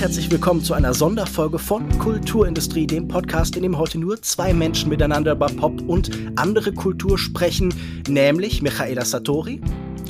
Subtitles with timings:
[0.00, 4.54] und herzlich willkommen zu einer Sonderfolge von Kulturindustrie, dem Podcast, in dem heute nur zwei
[4.54, 7.74] Menschen miteinander über Pop und andere Kultur sprechen,
[8.08, 9.60] nämlich Michaela Satori.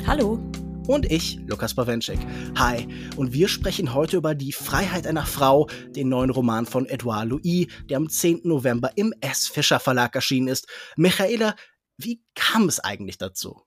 [0.07, 0.39] Hallo.
[0.87, 2.19] Und ich, Lukas Bawenschek.
[2.57, 2.87] Hi.
[3.17, 7.67] Und wir sprechen heute über Die Freiheit einer Frau, den neuen Roman von Edouard Louis,
[7.89, 8.43] der am 10.
[8.45, 9.49] November im S.
[9.49, 10.69] Fischer Verlag erschienen ist.
[10.95, 11.53] Michaela,
[11.97, 13.61] wie kam es eigentlich dazu?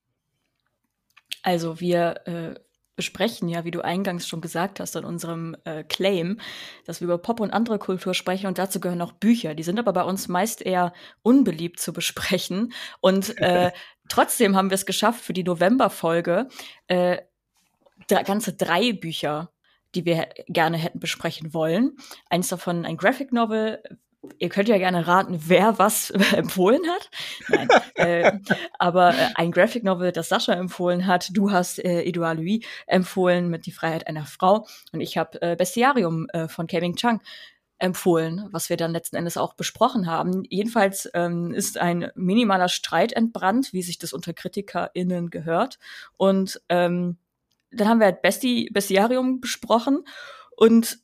[1.43, 2.55] Also wir äh,
[2.97, 6.41] besprechen ja, wie du eingangs schon gesagt hast, in unserem äh, Claim,
[6.85, 9.55] dass wir über Pop und andere Kultur sprechen und dazu gehören auch Bücher.
[9.55, 12.73] Die sind aber bei uns meist eher unbeliebt zu besprechen.
[13.01, 13.73] Und äh,
[14.09, 16.49] trotzdem haben wir es geschafft, für die November-Folge
[16.87, 17.19] äh,
[18.09, 19.51] ganze drei Bücher
[19.95, 21.97] die wir gerne hätten besprechen wollen.
[22.29, 23.83] Eins davon ein Graphic Novel,
[24.39, 27.11] Ihr könnt ja gerne raten, wer was empfohlen hat.
[27.49, 28.33] Nein, äh,
[28.79, 31.31] aber äh, ein Graphic Novel, das Sascha empfohlen hat.
[31.33, 34.67] Du hast äh, Edouard Louis empfohlen mit Die Freiheit einer Frau.
[34.93, 37.21] Und ich habe äh, Bestiarium äh, von Kevin Chang
[37.79, 40.45] empfohlen, was wir dann letzten Endes auch besprochen haben.
[40.49, 45.79] Jedenfalls ähm, ist ein minimaler Streit entbrannt, wie sich das unter KritikerInnen gehört.
[46.17, 47.19] Und ähm,
[47.71, 50.05] dann haben wir halt Besti Bestiarium besprochen
[50.57, 50.99] und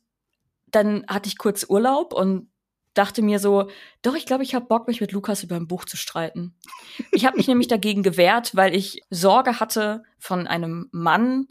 [0.67, 2.47] dann hatte ich kurz Urlaub und
[2.93, 3.69] dachte mir so,
[4.01, 6.55] doch, ich glaube, ich habe Bock, mich mit Lukas über ein Buch zu streiten.
[7.11, 11.47] Ich habe mich nämlich dagegen gewehrt, weil ich Sorge hatte, von einem Mann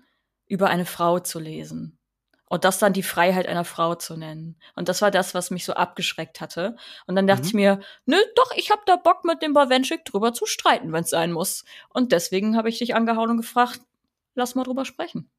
[0.46, 1.98] über eine Frau zu lesen.
[2.46, 4.56] Und das dann die Freiheit einer Frau zu nennen.
[4.74, 6.74] Und das war das, was mich so abgeschreckt hatte.
[7.06, 7.46] Und dann dachte mhm.
[7.46, 11.04] ich mir, nö, doch, ich habe da Bock, mit dem Bawenschik drüber zu streiten, wenn
[11.04, 11.64] es sein muss.
[11.90, 13.80] Und deswegen habe ich dich angehauen und gefragt,
[14.34, 15.30] lass mal drüber sprechen.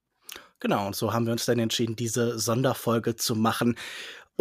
[0.61, 3.77] Genau, und so haben wir uns dann entschieden, diese Sonderfolge zu machen.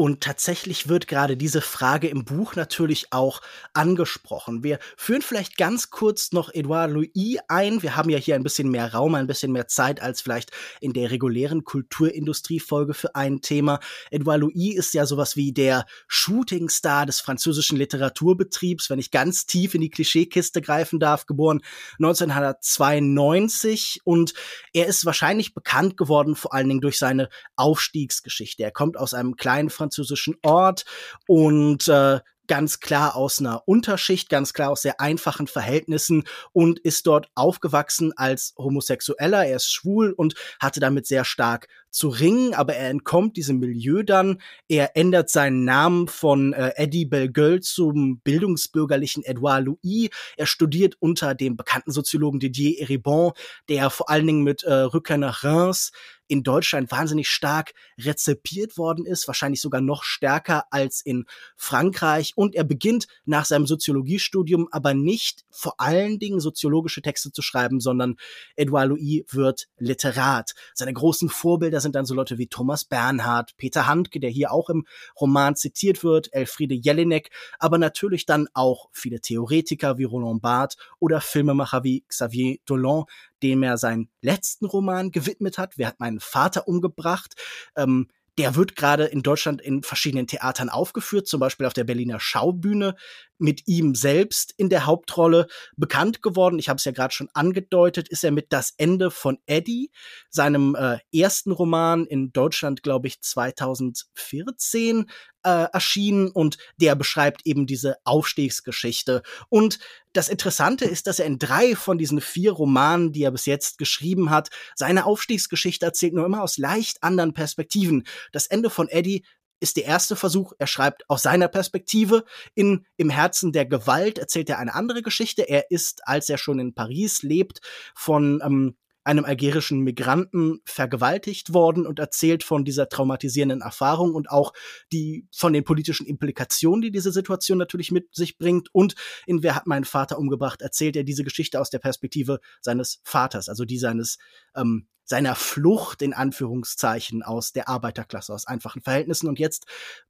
[0.00, 3.42] Und tatsächlich wird gerade diese Frage im Buch natürlich auch
[3.74, 4.64] angesprochen.
[4.64, 7.82] Wir führen vielleicht ganz kurz noch Edouard Louis ein.
[7.82, 10.94] Wir haben ja hier ein bisschen mehr Raum, ein bisschen mehr Zeit als vielleicht in
[10.94, 13.78] der regulären Kulturindustrie-Folge für ein Thema.
[14.10, 19.74] Edouard Louis ist ja sowas wie der Shootingstar des französischen Literaturbetriebs, wenn ich ganz tief
[19.74, 21.60] in die Klischeekiste greifen darf, geboren
[21.98, 24.32] 1992 und
[24.72, 28.62] er ist wahrscheinlich bekannt geworden vor allen Dingen durch seine Aufstiegsgeschichte.
[28.62, 30.84] Er kommt aus einem kleinen französischen Ort
[31.26, 37.06] und äh, ganz klar aus einer Unterschicht, ganz klar aus sehr einfachen Verhältnissen und ist
[37.06, 39.46] dort aufgewachsen als Homosexueller.
[39.46, 44.02] Er ist schwul und hatte damit sehr stark zu ringen, aber er entkommt diesem Milieu
[44.02, 44.40] dann.
[44.68, 50.10] Er ändert seinen Namen von äh, Eddie Belgueul zum bildungsbürgerlichen Edouard Louis.
[50.36, 53.32] Er studiert unter dem bekannten Soziologen Didier Eribon,
[53.68, 55.90] der vor allen Dingen mit äh, Rückkehr nach Reims
[56.30, 61.24] in Deutschland wahnsinnig stark rezipiert worden ist, wahrscheinlich sogar noch stärker als in
[61.56, 62.34] Frankreich.
[62.36, 67.80] Und er beginnt nach seinem Soziologiestudium aber nicht vor allen Dingen soziologische Texte zu schreiben,
[67.80, 68.14] sondern
[68.54, 70.54] Edouard Louis wird Literat.
[70.72, 74.70] Seine großen Vorbilder sind dann so Leute wie Thomas Bernhard, Peter Handke, der hier auch
[74.70, 74.86] im
[75.20, 81.20] Roman zitiert wird, Elfriede Jelinek, aber natürlich dann auch viele Theoretiker wie Roland Barthes oder
[81.20, 83.04] Filmemacher wie Xavier Dolan,
[83.42, 85.76] dem er seinen letzten Roman gewidmet hat.
[85.76, 87.34] Wer hat meinen Vater umgebracht?
[87.76, 88.08] Ähm,
[88.38, 92.94] der wird gerade in Deutschland in verschiedenen Theatern aufgeführt, zum Beispiel auf der Berliner Schaubühne
[93.38, 95.46] mit ihm selbst in der Hauptrolle
[95.76, 96.58] bekannt geworden.
[96.58, 99.90] Ich habe es ja gerade schon angedeutet, ist er mit Das Ende von Eddie,
[100.28, 105.06] seinem äh, ersten Roman in Deutschland, glaube ich, 2014
[105.42, 109.22] äh, erschienen und der beschreibt eben diese Aufstiegsgeschichte.
[109.48, 109.78] Und
[110.12, 113.78] das Interessante ist, dass er in drei von diesen vier Romanen, die er bis jetzt
[113.78, 118.04] geschrieben hat, seine Aufstiegsgeschichte erzählt, nur immer aus leicht anderen Perspektiven.
[118.32, 119.24] Das Ende von Eddie
[119.60, 120.52] ist der erste Versuch.
[120.58, 122.24] Er schreibt aus seiner Perspektive.
[122.54, 125.42] In Im Herzen der Gewalt erzählt er eine andere Geschichte.
[125.42, 127.60] Er ist, als er schon in Paris lebt,
[127.94, 134.52] von ähm, einem algerischen Migranten vergewaltigt worden und erzählt von dieser traumatisierenden Erfahrung und auch
[134.92, 138.68] die von den politischen Implikationen, die diese Situation natürlich mit sich bringt.
[138.72, 138.94] Und
[139.26, 143.48] in Wer hat meinen Vater umgebracht, erzählt er diese Geschichte aus der Perspektive seines Vaters,
[143.48, 144.18] also die seines
[144.54, 149.28] ähm, seiner Flucht in Anführungszeichen aus der Arbeiterklasse, aus einfachen Verhältnissen.
[149.28, 149.66] Und jetzt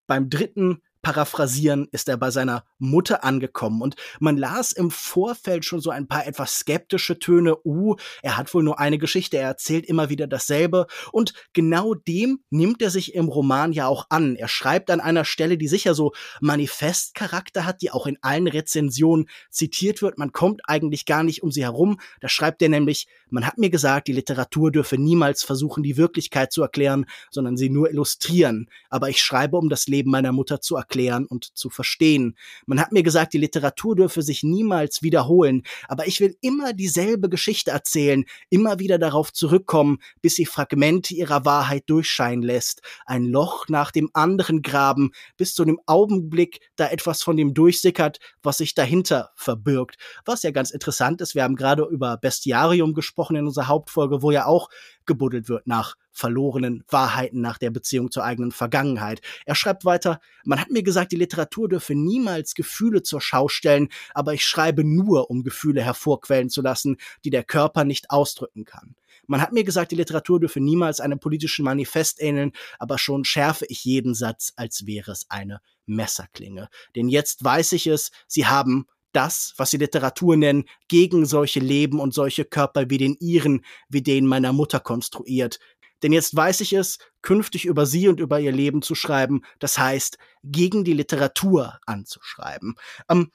[0.06, 3.82] beim dritten paraphrasieren, ist er bei seiner Mutter angekommen.
[3.82, 7.56] Und man las im Vorfeld schon so ein paar etwas skeptische Töne.
[7.64, 10.86] Uh, er hat wohl nur eine Geschichte, er erzählt immer wieder dasselbe.
[11.12, 14.36] Und genau dem nimmt er sich im Roman ja auch an.
[14.36, 19.28] Er schreibt an einer Stelle, die sicher so Manifestcharakter hat, die auch in allen Rezensionen
[19.50, 20.18] zitiert wird.
[20.18, 21.98] Man kommt eigentlich gar nicht um sie herum.
[22.20, 26.52] Da schreibt er nämlich, man hat mir gesagt, die Literatur dürfe niemals versuchen, die Wirklichkeit
[26.52, 28.68] zu erklären, sondern sie nur illustrieren.
[28.88, 32.36] Aber ich schreibe, um das Leben meiner Mutter zu erklären und zu verstehen.
[32.66, 37.28] Man hat mir gesagt, die Literatur dürfe sich niemals wiederholen, aber ich will immer dieselbe
[37.28, 43.68] Geschichte erzählen, immer wieder darauf zurückkommen, bis sie Fragmente ihrer Wahrheit durchscheinen lässt, ein Loch
[43.68, 48.74] nach dem anderen graben, bis zu dem Augenblick da etwas von dem durchsickert, was sich
[48.74, 49.96] dahinter verbirgt.
[50.24, 54.30] Was ja ganz interessant ist, wir haben gerade über Bestiarium gesprochen in unserer Hauptfolge, wo
[54.30, 54.70] ja auch
[55.04, 59.20] gebuddelt wird nach verlorenen Wahrheiten, nach der Beziehung zur eigenen Vergangenheit.
[59.46, 63.88] Er schreibt weiter, man hat mir gesagt, die Literatur dürfe niemals Gefühle zur Schau stellen,
[64.14, 68.94] aber ich schreibe nur, um Gefühle hervorquellen zu lassen, die der Körper nicht ausdrücken kann.
[69.26, 73.64] Man hat mir gesagt, die Literatur dürfe niemals einem politischen Manifest ähneln, aber schon schärfe
[73.68, 76.68] ich jeden Satz, als wäre es eine Messerklinge.
[76.96, 82.00] Denn jetzt weiß ich es, sie haben das, was sie Literatur nennen, gegen solche Leben
[82.00, 85.58] und solche Körper wie den ihren, wie den meiner Mutter konstruiert.
[86.02, 89.78] Denn jetzt weiß ich es, künftig über sie und über ihr Leben zu schreiben, das
[89.78, 92.76] heißt, gegen die Literatur anzuschreiben.
[93.08, 93.30] Ähm,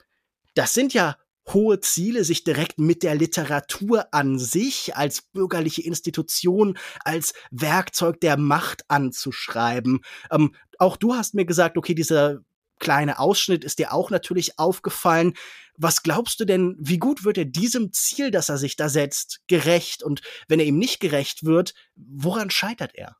[0.54, 1.16] das sind ja
[1.52, 8.36] hohe Ziele, sich direkt mit der Literatur an sich als bürgerliche Institution, als Werkzeug der
[8.36, 10.00] Macht anzuschreiben.
[10.30, 12.40] Ähm, auch du hast mir gesagt, okay, dieser
[12.78, 15.34] kleine Ausschnitt ist dir auch natürlich aufgefallen.
[15.76, 19.40] Was glaubst du denn, wie gut wird er diesem Ziel, das er sich da setzt,
[19.46, 20.02] gerecht?
[20.02, 23.16] Und wenn er ihm nicht gerecht wird, woran scheitert er?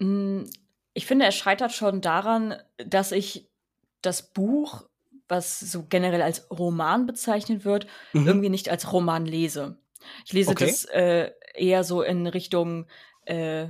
[0.00, 0.44] Mm,
[0.92, 3.48] ich finde, er scheitert schon daran, dass ich
[4.02, 4.84] das Buch,
[5.28, 8.26] was so generell als Roman bezeichnet wird, mhm.
[8.26, 9.78] irgendwie nicht als Roman lese.
[10.26, 10.66] Ich lese okay.
[10.66, 12.86] das äh, eher so in Richtung
[13.24, 13.68] äh,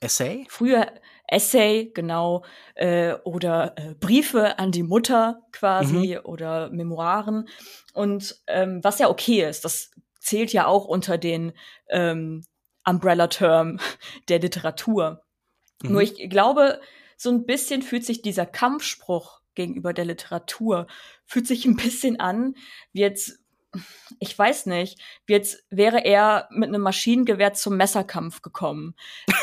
[0.00, 0.46] Essay?
[0.48, 0.90] Früher
[1.30, 2.44] Essay, genau,
[2.74, 6.24] äh, oder äh, Briefe an die Mutter quasi mhm.
[6.24, 7.48] oder Memoiren.
[7.94, 11.52] Und ähm, was ja okay ist, das zählt ja auch unter den
[11.88, 12.44] ähm,
[12.84, 13.78] Umbrella-Term
[14.28, 15.22] der Literatur.
[15.82, 15.92] Mhm.
[15.92, 16.80] Nur ich glaube,
[17.16, 20.88] so ein bisschen fühlt sich dieser Kampfspruch gegenüber der Literatur,
[21.26, 22.54] fühlt sich ein bisschen an,
[22.92, 23.40] wie jetzt
[24.18, 24.98] ich weiß nicht,
[25.28, 28.96] jetzt wäre er mit einem Maschinengewehr zum Messerkampf gekommen.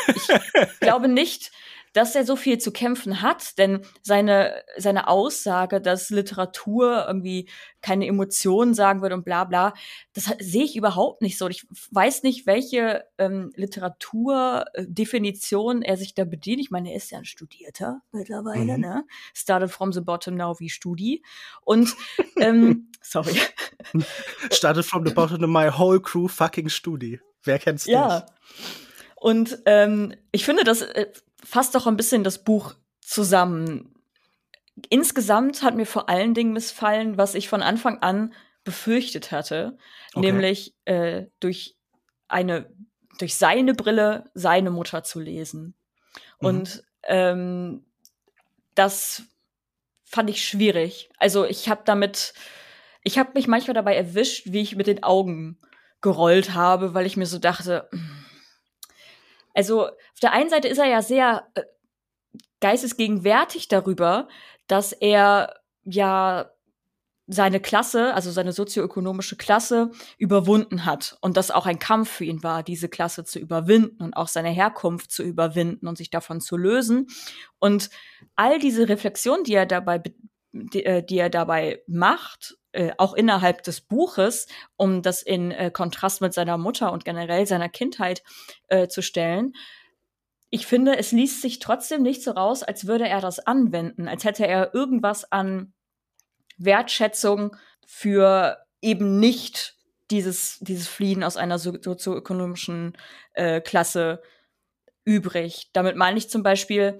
[0.06, 0.28] Ich
[0.80, 1.50] glaube nicht,
[1.92, 7.48] dass er so viel zu kämpfen hat, denn seine, seine Aussage, dass Literatur irgendwie
[7.80, 9.72] keine Emotionen sagen würde und bla bla,
[10.12, 11.48] das sehe ich überhaupt nicht so.
[11.48, 16.60] Ich weiß nicht, welche ähm, Literatur-Definition er sich da bedient.
[16.60, 18.80] Ich meine, er ist ja ein Studierter mittlerweile, mhm.
[18.80, 19.04] ne?
[19.34, 21.22] Started from the bottom now wie Studi.
[21.62, 21.94] Und
[22.40, 23.38] ähm, sorry.
[24.50, 27.20] Started from the bottom of my whole crew fucking Studi.
[27.42, 27.94] Wer kennt's nicht?
[27.94, 28.26] Ja.
[29.16, 31.06] Und ähm, ich finde, das äh,
[31.44, 33.94] fasst doch ein bisschen das Buch zusammen.
[34.90, 38.32] Insgesamt hat mir vor allen Dingen missfallen, was ich von Anfang an
[38.64, 39.78] befürchtet hatte,
[40.14, 40.26] okay.
[40.26, 41.76] nämlich äh, durch
[42.28, 42.70] eine
[43.18, 45.74] durch seine Brille seine Mutter zu lesen.
[46.40, 46.46] Mhm.
[46.46, 47.84] Und ähm,
[48.74, 49.22] das
[50.04, 51.10] fand ich schwierig.
[51.18, 52.32] Also ich habe damit,
[53.02, 55.58] ich habe mich manchmal dabei erwischt, wie ich mit den Augen
[56.00, 58.17] gerollt habe, weil ich mir so dachte, hm,
[59.58, 61.62] also auf der einen Seite ist er ja sehr äh,
[62.60, 64.28] geistesgegenwärtig darüber,
[64.68, 65.52] dass er
[65.82, 66.48] ja
[67.26, 72.44] seine Klasse, also seine sozioökonomische Klasse, überwunden hat und das auch ein Kampf für ihn
[72.44, 76.56] war, diese Klasse zu überwinden und auch seine Herkunft zu überwinden und sich davon zu
[76.56, 77.08] lösen.
[77.58, 77.90] Und
[78.36, 80.00] all diese Reflexionen, die er dabei,
[80.52, 84.46] die, äh, die er dabei macht, äh, auch innerhalb des Buches,
[84.76, 88.22] um das in äh, Kontrast mit seiner Mutter und generell seiner Kindheit
[88.68, 89.54] äh, zu stellen.
[90.50, 94.24] Ich finde, es liest sich trotzdem nicht so raus, als würde er das anwenden, als
[94.24, 95.72] hätte er irgendwas an
[96.56, 97.56] Wertschätzung
[97.86, 99.76] für eben nicht
[100.10, 102.96] dieses, dieses Fliehen aus einer sozioökonomischen
[103.34, 104.22] äh, Klasse
[105.04, 105.70] übrig.
[105.72, 106.98] Damit meine ich zum Beispiel,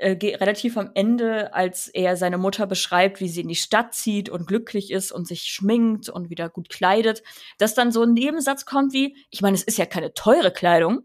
[0.00, 4.30] äh, relativ am Ende, als er seine Mutter beschreibt, wie sie in die Stadt zieht
[4.30, 7.22] und glücklich ist und sich schminkt und wieder gut kleidet,
[7.58, 11.02] dass dann so ein Nebensatz kommt wie, ich meine, es ist ja keine teure Kleidung,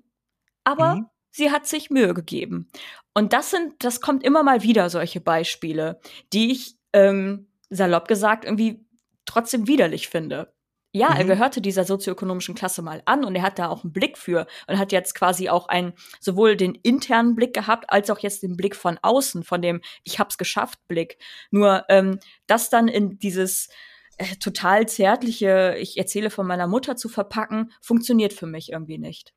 [0.63, 1.05] aber mhm.
[1.29, 2.69] sie hat sich Mühe gegeben.
[3.13, 5.99] Und das sind, das kommt immer mal wieder solche Beispiele,
[6.31, 8.85] die ich ähm, salopp gesagt irgendwie
[9.25, 10.54] trotzdem widerlich finde.
[10.95, 11.17] Ja, mhm.
[11.17, 14.47] er gehörte dieser sozioökonomischen Klasse mal an und er hat da auch einen Blick für
[14.65, 18.55] und hat jetzt quasi auch einen sowohl den internen Blick gehabt als auch jetzt den
[18.55, 21.17] Blick von außen, von dem ich hab's geschafft Blick.
[21.51, 23.67] Nur ähm, das dann in dieses
[24.17, 29.33] äh, total zärtliche, ich erzähle von meiner Mutter zu verpacken, funktioniert für mich irgendwie nicht.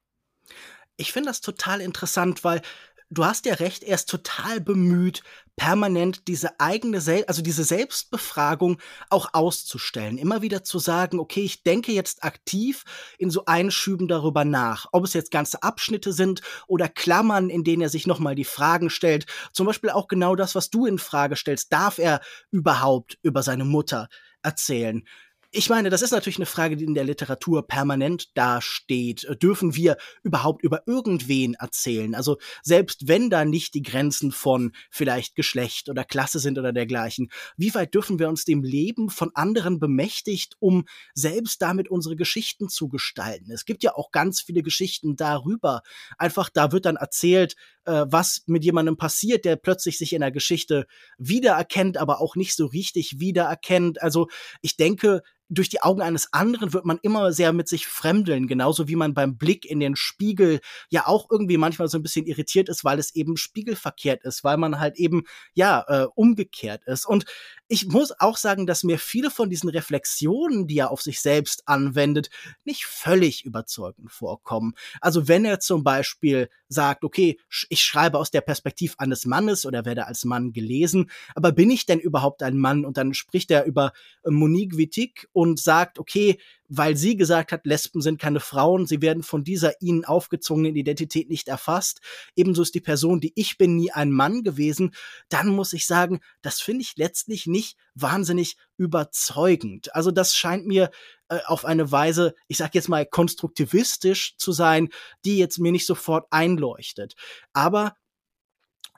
[0.96, 2.62] Ich finde das total interessant, weil
[3.10, 5.22] du hast ja recht, er ist total bemüht,
[5.56, 8.78] permanent diese eigene, Sel also diese Selbstbefragung
[9.10, 10.18] auch auszustellen.
[10.18, 12.84] Immer wieder zu sagen, okay, ich denke jetzt aktiv
[13.18, 14.86] in so Einschüben darüber nach.
[14.92, 18.90] Ob es jetzt ganze Abschnitte sind oder Klammern, in denen er sich nochmal die Fragen
[18.90, 19.26] stellt.
[19.52, 21.72] Zum Beispiel auch genau das, was du in Frage stellst.
[21.72, 24.08] Darf er überhaupt über seine Mutter
[24.42, 25.04] erzählen?
[25.50, 29.26] Ich meine, das ist natürlich eine Frage, die in der Literatur permanent dasteht.
[29.42, 32.14] Dürfen wir überhaupt über irgendwen erzählen?
[32.14, 37.30] Also selbst wenn da nicht die Grenzen von vielleicht Geschlecht oder Klasse sind oder dergleichen,
[37.56, 42.68] wie weit dürfen wir uns dem Leben von anderen bemächtigt, um selbst damit unsere Geschichten
[42.68, 43.50] zu gestalten?
[43.50, 45.80] Es gibt ja auch ganz viele Geschichten darüber.
[46.18, 50.30] Einfach, da wird dann erzählt, äh, was mit jemandem passiert, der plötzlich sich in der
[50.30, 50.86] Geschichte
[51.16, 54.02] wiedererkennt, aber auch nicht so richtig wiedererkennt.
[54.02, 54.28] Also
[54.60, 58.88] ich denke, durch die Augen eines anderen wird man immer sehr mit sich fremdeln, genauso
[58.88, 62.68] wie man beim Blick in den Spiegel ja auch irgendwie manchmal so ein bisschen irritiert
[62.68, 65.24] ist, weil es eben spiegelverkehrt ist, weil man halt eben
[65.54, 67.06] ja äh, umgekehrt ist.
[67.06, 67.24] Und
[67.66, 71.68] ich muss auch sagen, dass mir viele von diesen Reflexionen, die er auf sich selbst
[71.68, 72.30] anwendet,
[72.64, 74.74] nicht völlig überzeugend vorkommen.
[75.00, 77.38] Also wenn er zum Beispiel sagt, okay,
[77.68, 81.86] ich schreibe aus der Perspektive eines Mannes oder werde als Mann gelesen, aber bin ich
[81.86, 82.84] denn überhaupt ein Mann?
[82.84, 83.92] Und dann spricht er über
[84.24, 86.36] Monique Wittig und sagt, okay,
[86.68, 91.30] weil sie gesagt hat, Lesben sind keine Frauen, sie werden von dieser ihnen aufgezwungenen Identität
[91.30, 92.00] nicht erfasst.
[92.34, 94.96] Ebenso ist die Person, die ich bin, nie ein Mann gewesen.
[95.28, 99.94] Dann muss ich sagen, das finde ich letztlich nicht wahnsinnig überzeugend.
[99.94, 100.90] Also das scheint mir
[101.28, 104.88] äh, auf eine Weise, ich sag jetzt mal konstruktivistisch zu sein,
[105.24, 107.14] die jetzt mir nicht sofort einleuchtet.
[107.52, 107.94] Aber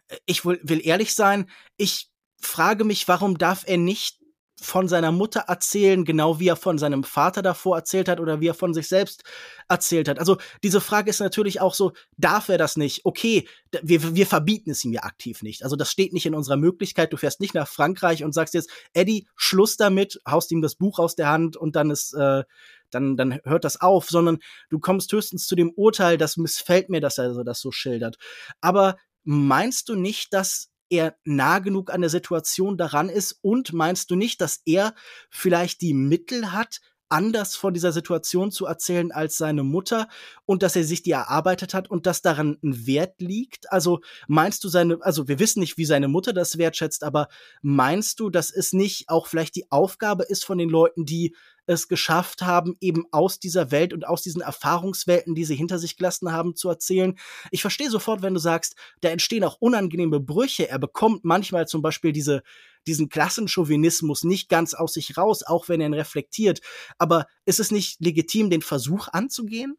[0.09, 4.20] äh, ich will, will ehrlich sein, ich frage mich, warum darf er nicht
[4.63, 8.49] von seiner Mutter erzählen, genau wie er von seinem Vater davor erzählt hat oder wie
[8.49, 9.25] er von sich selbst
[9.69, 10.19] erzählt hat.
[10.19, 13.05] Also diese Frage ist natürlich auch so, darf er das nicht?
[13.05, 13.49] Okay,
[13.83, 15.65] wir, wir verbieten es ihm ja aktiv nicht.
[15.65, 17.13] Also das steht nicht in unserer Möglichkeit.
[17.13, 20.99] Du fährst nicht nach Frankreich und sagst jetzt, Eddie, Schluss damit, haust ihm das Buch
[20.99, 22.45] aus der Hand und dann ist, äh,
[22.91, 24.39] dann, dann hört das auf, sondern
[24.69, 28.17] du kommst höchstens zu dem Urteil, das missfällt mir, dass er das so schildert.
[28.61, 33.39] Aber meinst du nicht, dass er nah genug an der Situation daran ist?
[33.43, 34.95] Und meinst du nicht, dass er
[35.31, 36.81] vielleicht die Mittel hat,
[37.11, 40.09] anders von dieser Situation zu erzählen als seine Mutter
[40.47, 43.71] und dass er sich die erarbeitet hat und dass daran ein Wert liegt?
[43.73, 47.29] Also meinst du seine, also wir wissen nicht, wie seine Mutter das wertschätzt, aber
[47.63, 51.35] meinst du, dass es nicht auch vielleicht die Aufgabe ist von den Leuten, die
[51.71, 55.97] es geschafft haben, eben aus dieser Welt und aus diesen Erfahrungswelten, die sie hinter sich
[55.97, 57.17] gelassen haben, zu erzählen.
[57.51, 60.69] Ich verstehe sofort, wenn du sagst, da entstehen auch unangenehme Brüche.
[60.69, 62.43] Er bekommt manchmal zum Beispiel diese,
[62.87, 66.61] diesen Klassenchauvinismus nicht ganz aus sich raus, auch wenn er ihn reflektiert.
[66.99, 69.77] Aber ist es nicht legitim, den Versuch anzugehen?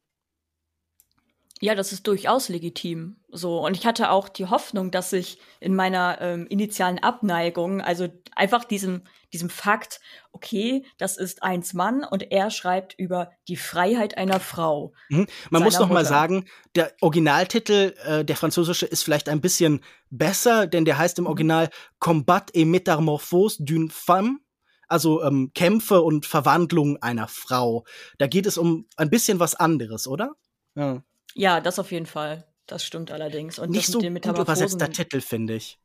[1.63, 3.17] Ja, das ist durchaus legitim.
[3.29, 3.63] So.
[3.63, 8.65] Und ich hatte auch die Hoffnung, dass ich in meiner ähm, initialen Abneigung, also einfach
[8.65, 10.01] diesem, diesem Fakt,
[10.31, 14.93] okay, das ist eins Mann und er schreibt über die Freiheit einer Frau.
[15.09, 15.27] Mhm.
[15.51, 15.93] Man muss noch Mutter.
[15.93, 21.19] mal sagen, der Originaltitel, äh, der französische, ist vielleicht ein bisschen besser, denn der heißt
[21.19, 21.29] im mhm.
[21.29, 24.39] Original Combat et Métamorphose d'une femme
[24.87, 27.85] also ähm, Kämpfe und Verwandlung einer Frau.
[28.17, 30.33] Da geht es um ein bisschen was anderes, oder?
[30.75, 31.01] Ja.
[31.35, 32.45] Ja, das auf jeden Fall.
[32.67, 33.59] Das stimmt allerdings.
[33.59, 35.79] Und Nicht so gut übersetzter Titel, finde ich.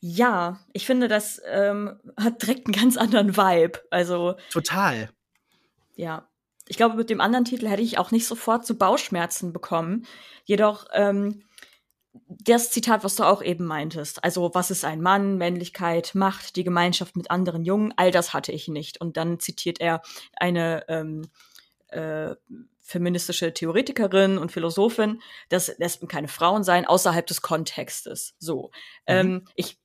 [0.00, 3.80] Ja, ich finde, das ähm, hat direkt einen ganz anderen Vibe.
[3.90, 5.10] Also total.
[5.94, 6.28] Ja,
[6.66, 10.06] ich glaube, mit dem anderen Titel hätte ich auch nicht sofort zu Bauchschmerzen bekommen.
[10.44, 11.44] Jedoch ähm,
[12.28, 16.64] das Zitat, was du auch eben meintest, also was ist ein Mann, Männlichkeit, Macht, die
[16.64, 19.00] Gemeinschaft mit anderen Jungen, all das hatte ich nicht.
[19.00, 20.02] Und dann zitiert er
[20.36, 21.22] eine ähm,
[21.88, 22.34] äh,
[22.82, 28.34] feministische Theoretikerin und Philosophin, dass Lesben keine Frauen seien außerhalb des Kontextes.
[28.38, 28.70] So.
[29.06, 29.14] Mhm.
[29.14, 29.78] Ähm, ich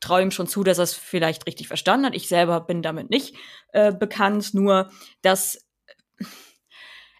[0.00, 2.14] traue ihm schon zu, dass er es vielleicht richtig verstanden hat.
[2.14, 3.36] Ich selber bin damit nicht
[3.72, 4.90] äh, bekannt, nur
[5.22, 5.66] dass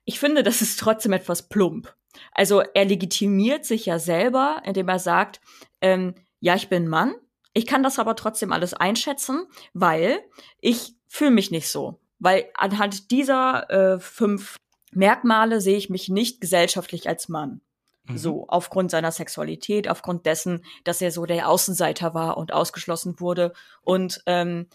[0.04, 1.94] ich finde, das ist trotzdem etwas plump.
[2.33, 5.40] Also er legitimiert sich ja selber, indem er sagt,
[5.80, 7.14] ähm, ja, ich bin Mann,
[7.54, 10.21] ich kann das aber trotzdem alles einschätzen, weil
[10.61, 12.00] ich fühle mich nicht so.
[12.18, 14.56] Weil anhand dieser äh, fünf
[14.94, 17.60] Merkmale sehe ich mich nicht gesellschaftlich als Mann.
[18.06, 18.18] Mhm.
[18.18, 23.52] So, aufgrund seiner Sexualität, aufgrund dessen, dass er so der Außenseiter war und ausgeschlossen wurde
[23.82, 24.68] und ähm,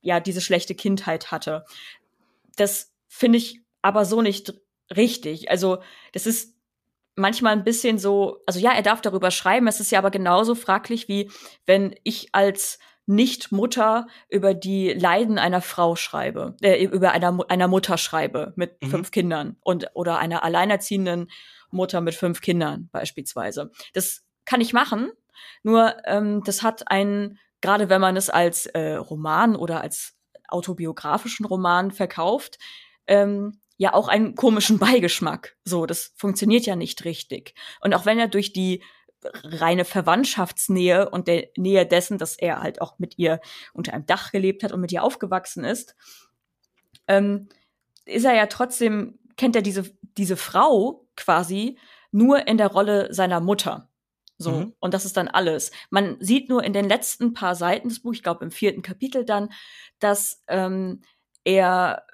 [0.00, 1.64] ja, diese schlechte Kindheit hatte.
[2.56, 4.54] Das finde ich aber so nicht
[4.94, 5.50] richtig.
[5.50, 5.78] Also,
[6.12, 6.54] das ist
[7.16, 10.54] manchmal ein bisschen so, also ja, er darf darüber schreiben, es ist ja aber genauso
[10.54, 11.30] fraglich, wie
[11.64, 17.98] wenn ich als nicht-Mutter über die Leiden einer Frau schreibe, äh, über einer, einer Mutter
[17.98, 18.88] schreibe mit mhm.
[18.88, 21.30] fünf Kindern und oder einer alleinerziehenden
[21.70, 23.70] Mutter mit fünf Kindern beispielsweise.
[23.94, 25.10] Das kann ich machen.
[25.62, 30.14] Nur ähm, das hat einen, gerade wenn man es als äh, Roman oder als
[30.48, 32.58] autobiografischen Roman verkauft,
[33.06, 35.56] ähm, ja auch einen komischen Beigeschmack.
[35.64, 37.54] So, das funktioniert ja nicht richtig.
[37.80, 38.82] Und auch wenn er durch die
[39.42, 43.40] reine Verwandtschaftsnähe und der Nähe dessen, dass er halt auch mit ihr
[43.72, 45.96] unter einem Dach gelebt hat und mit ihr aufgewachsen ist,
[47.08, 47.48] ähm,
[48.04, 49.84] ist er ja trotzdem, kennt er diese,
[50.16, 51.78] diese Frau quasi
[52.10, 53.90] nur in der Rolle seiner Mutter.
[54.38, 54.74] So, mhm.
[54.80, 55.70] und das ist dann alles.
[55.90, 59.24] Man sieht nur in den letzten paar Seiten des Buches, ich glaube im vierten Kapitel
[59.24, 59.50] dann,
[59.98, 61.02] dass ähm,
[61.44, 62.06] er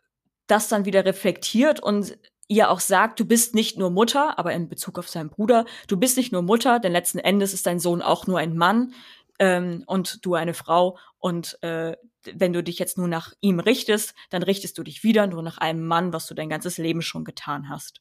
[0.47, 4.69] das dann wieder reflektiert und ihr auch sagt, du bist nicht nur Mutter, aber in
[4.69, 8.03] Bezug auf seinen Bruder, du bist nicht nur Mutter, denn letzten Endes ist dein Sohn
[8.03, 8.95] auch nur ein Mann
[9.39, 10.99] ähm, und du eine Frau.
[11.19, 15.27] Und äh, wenn du dich jetzt nur nach ihm richtest, dann richtest du dich wieder
[15.27, 18.01] nur nach einem Mann, was du dein ganzes Leben schon getan hast.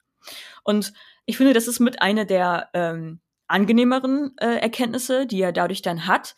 [0.64, 0.94] Und
[1.26, 6.08] ich finde, das ist mit einer der ähm, angenehmeren äh, Erkenntnisse, die er dadurch dann
[6.08, 6.36] hat.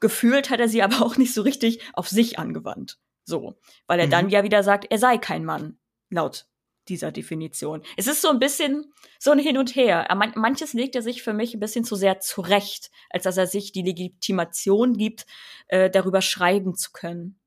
[0.00, 2.98] Gefühlt hat er sie aber auch nicht so richtig auf sich angewandt.
[3.24, 4.10] So, weil er mhm.
[4.10, 6.46] dann ja wieder sagt, er sei kein Mann, laut
[6.88, 7.82] dieser Definition.
[7.96, 10.08] Es ist so ein bisschen so ein Hin und Her.
[10.34, 13.72] manches legt er sich für mich ein bisschen zu sehr zurecht, als dass er sich
[13.72, 15.26] die Legitimation gibt,
[15.68, 17.40] äh, darüber schreiben zu können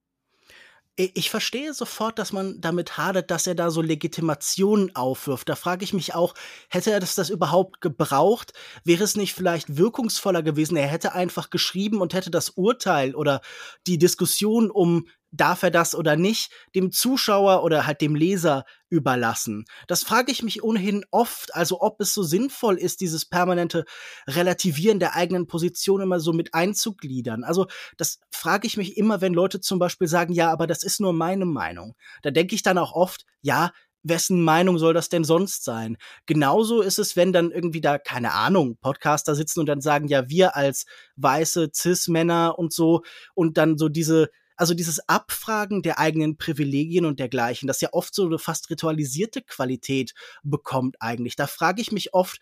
[0.95, 5.49] ich verstehe sofort, dass man damit hadert, dass er da so Legitimationen aufwirft.
[5.49, 6.35] Da frage ich mich auch,
[6.69, 8.53] hätte er das, das überhaupt gebraucht?
[8.83, 10.77] Wäre es nicht vielleicht wirkungsvoller gewesen?
[10.77, 13.41] Er hätte einfach geschrieben und hätte das Urteil oder
[13.87, 19.65] die Diskussion um darf er das oder nicht, dem Zuschauer oder halt dem Leser überlassen.
[19.87, 23.85] Das frage ich mich ohnehin oft, also ob es so sinnvoll ist, dieses permanente
[24.27, 27.43] Relativieren der eigenen Position immer so mit einzugliedern.
[27.43, 27.65] Also
[27.97, 31.11] das frage ich mich immer, wenn Leute zum Beispiel sagen, ja, aber das ist nur
[31.11, 31.95] meine Meinung.
[32.21, 33.71] Da denke ich dann auch oft, ja,
[34.03, 35.97] wessen Meinung soll das denn sonst sein?
[36.27, 40.29] Genauso ist es, wenn dann irgendwie da, keine Ahnung, Podcaster sitzen und dann sagen, ja,
[40.29, 40.85] wir als
[41.15, 43.01] weiße Cis-Männer und so
[43.33, 48.13] und dann so diese also dieses Abfragen der eigenen Privilegien und dergleichen, das ja oft
[48.13, 51.35] so eine fast ritualisierte Qualität bekommt eigentlich.
[51.35, 52.39] Da frage ich mich oft,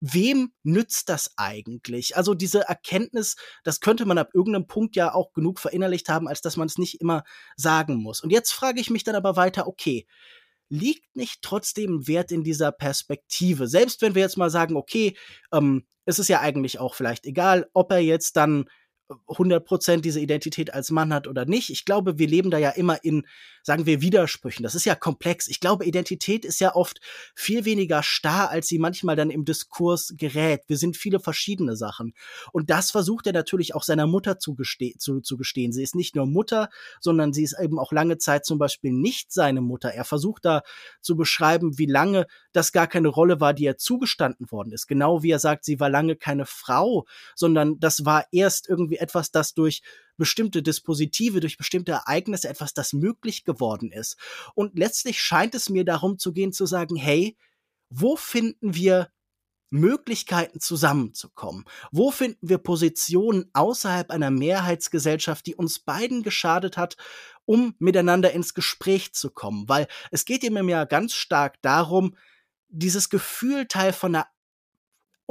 [0.00, 2.16] wem nützt das eigentlich?
[2.16, 6.40] Also diese Erkenntnis, das könnte man ab irgendeinem Punkt ja auch genug verinnerlicht haben, als
[6.40, 7.22] dass man es nicht immer
[7.56, 8.20] sagen muss.
[8.20, 10.06] Und jetzt frage ich mich dann aber weiter, okay,
[10.68, 13.68] liegt nicht trotzdem Wert in dieser Perspektive?
[13.68, 15.16] Selbst wenn wir jetzt mal sagen, okay,
[15.52, 18.64] ähm, es ist ja eigentlich auch vielleicht egal, ob er jetzt dann
[19.28, 21.70] 100% diese Identität als Mann hat oder nicht.
[21.70, 23.26] Ich glaube, wir leben da ja immer in,
[23.62, 24.62] sagen wir, Widersprüchen.
[24.62, 25.48] Das ist ja komplex.
[25.48, 27.00] Ich glaube, Identität ist ja oft
[27.34, 30.62] viel weniger starr, als sie manchmal dann im Diskurs gerät.
[30.66, 32.14] Wir sind viele verschiedene Sachen.
[32.52, 34.56] Und das versucht er natürlich auch seiner Mutter zu,
[34.98, 35.72] zu, zu gestehen.
[35.72, 36.68] Sie ist nicht nur Mutter,
[37.00, 39.90] sondern sie ist eben auch lange Zeit zum Beispiel nicht seine Mutter.
[39.90, 40.62] Er versucht da
[41.00, 44.86] zu beschreiben, wie lange das gar keine Rolle war, die er zugestanden worden ist.
[44.86, 49.30] Genau wie er sagt, sie war lange keine Frau, sondern das war erst irgendwie etwas,
[49.30, 49.82] das durch
[50.16, 54.16] bestimmte Dispositive, durch bestimmte Ereignisse etwas, das möglich geworden ist.
[54.54, 57.36] Und letztlich scheint es mir darum zu gehen, zu sagen, hey,
[57.90, 59.10] wo finden wir
[59.72, 61.64] Möglichkeiten zusammenzukommen?
[61.90, 66.96] Wo finden wir Positionen außerhalb einer Mehrheitsgesellschaft, die uns beiden geschadet hat,
[67.46, 69.68] um miteinander ins Gespräch zu kommen?
[69.68, 72.16] Weil es geht ihm ja ganz stark darum,
[72.68, 74.26] dieses Gefühl, Teil von einer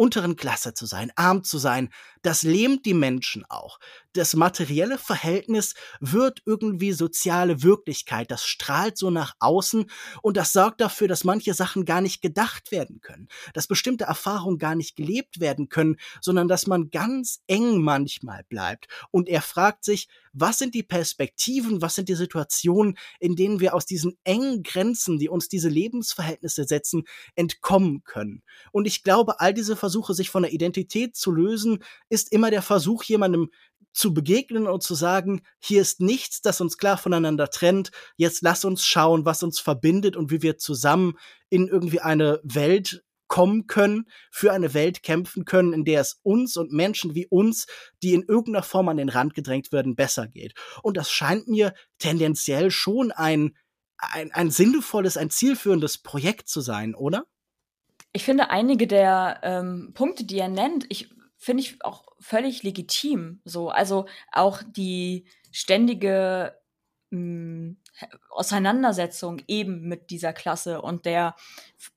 [0.01, 1.89] unteren Klasse zu sein, arm zu sein,
[2.23, 3.79] das lähmt die Menschen auch.
[4.13, 9.89] Das materielle Verhältnis wird irgendwie soziale Wirklichkeit, das strahlt so nach außen
[10.21, 14.57] und das sorgt dafür, dass manche Sachen gar nicht gedacht werden können, dass bestimmte Erfahrungen
[14.57, 18.87] gar nicht gelebt werden können, sondern dass man ganz eng manchmal bleibt.
[19.11, 23.73] Und er fragt sich, was sind die Perspektiven, was sind die Situationen, in denen wir
[23.73, 27.03] aus diesen engen Grenzen, die uns diese Lebensverhältnisse setzen,
[27.35, 28.43] entkommen können.
[28.71, 32.61] Und ich glaube, all diese Versuche, sich von der Identität zu lösen, ist immer der
[32.61, 33.49] Versuch, jemandem
[33.93, 37.91] zu begegnen und zu sagen, hier ist nichts, das uns klar voneinander trennt.
[38.15, 41.17] Jetzt lass uns schauen, was uns verbindet und wie wir zusammen
[41.49, 46.57] in irgendwie eine Welt kommen können, für eine Welt kämpfen können, in der es uns
[46.57, 47.65] und Menschen wie uns,
[48.03, 50.53] die in irgendeiner Form an den Rand gedrängt werden, besser geht.
[50.83, 53.55] Und das scheint mir tendenziell schon ein,
[53.97, 57.23] ein, ein sinnvolles, ein zielführendes Projekt zu sein, oder?
[58.11, 63.41] Ich finde einige der ähm, Punkte, die er nennt, ich finde ich auch völlig legitim.
[63.45, 66.55] So, also auch die ständige
[67.09, 67.77] mh, hm,
[68.29, 71.35] Auseinandersetzung eben mit dieser Klasse und der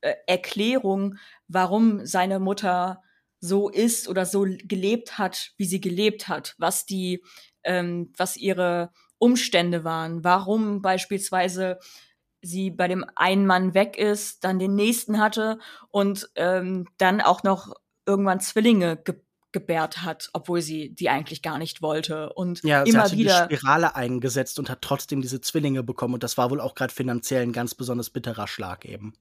[0.01, 1.17] äh, Erklärung,
[1.49, 3.03] warum seine Mutter
[3.41, 7.23] so ist oder so gelebt hat, wie sie gelebt hat, was die,
[7.63, 11.79] ähm, was ihre Umstände waren, warum beispielsweise
[12.43, 15.59] sie bei dem einen Mann weg ist, dann den nächsten hatte
[15.91, 17.75] und ähm, dann auch noch
[18.07, 19.17] irgendwann Zwillinge ge
[19.55, 22.31] gebärt hat, obwohl sie die eigentlich gar nicht wollte.
[22.35, 23.47] Und ja, immer sie wieder.
[23.47, 26.13] die Spirale eingesetzt und hat trotzdem diese Zwillinge bekommen.
[26.13, 29.15] Und das war wohl auch gerade finanziell ein ganz besonders bitterer Schlag eben.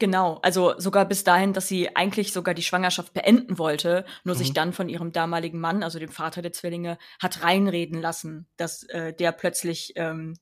[0.00, 4.38] Genau, also sogar bis dahin, dass sie eigentlich sogar die Schwangerschaft beenden wollte, nur mhm.
[4.38, 8.84] sich dann von ihrem damaligen Mann, also dem Vater der Zwillinge, hat reinreden lassen, dass
[8.84, 10.34] äh, der plötzlich ähm,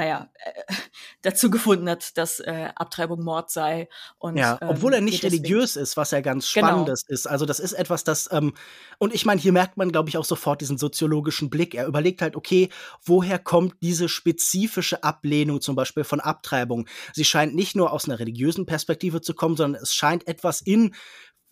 [0.00, 0.62] naja, äh,
[1.22, 3.88] dazu gefunden hat, dass äh, Abtreibung Mord sei.
[4.18, 6.68] Und, ja, obwohl er nicht religiös ist, was ja ganz genau.
[6.68, 7.14] Spannendes genau.
[7.14, 7.26] ist.
[7.26, 8.54] Also das ist etwas, das, ähm,
[8.98, 11.74] und ich meine, hier merkt man, glaube ich, auch sofort diesen soziologischen Blick.
[11.74, 12.70] Er überlegt halt, okay,
[13.04, 16.86] woher kommt diese spezifische Ablehnung zum Beispiel von Abtreibung?
[17.12, 20.94] Sie scheint nicht nur aus einer religiösen Perspektive zu kommen, sondern es scheint etwas in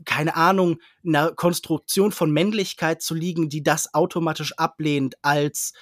[0.04, 5.72] keine Ahnung, einer Konstruktion von Männlichkeit zu liegen, die das automatisch ablehnt als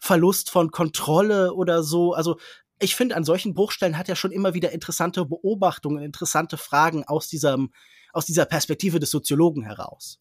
[0.00, 2.14] Verlust von Kontrolle oder so.
[2.14, 2.38] Also
[2.80, 7.28] ich finde, an solchen Bruchstellen hat er schon immer wieder interessante Beobachtungen, interessante Fragen aus
[7.28, 7.72] diesem,
[8.12, 10.18] aus dieser Perspektive des Soziologen heraus.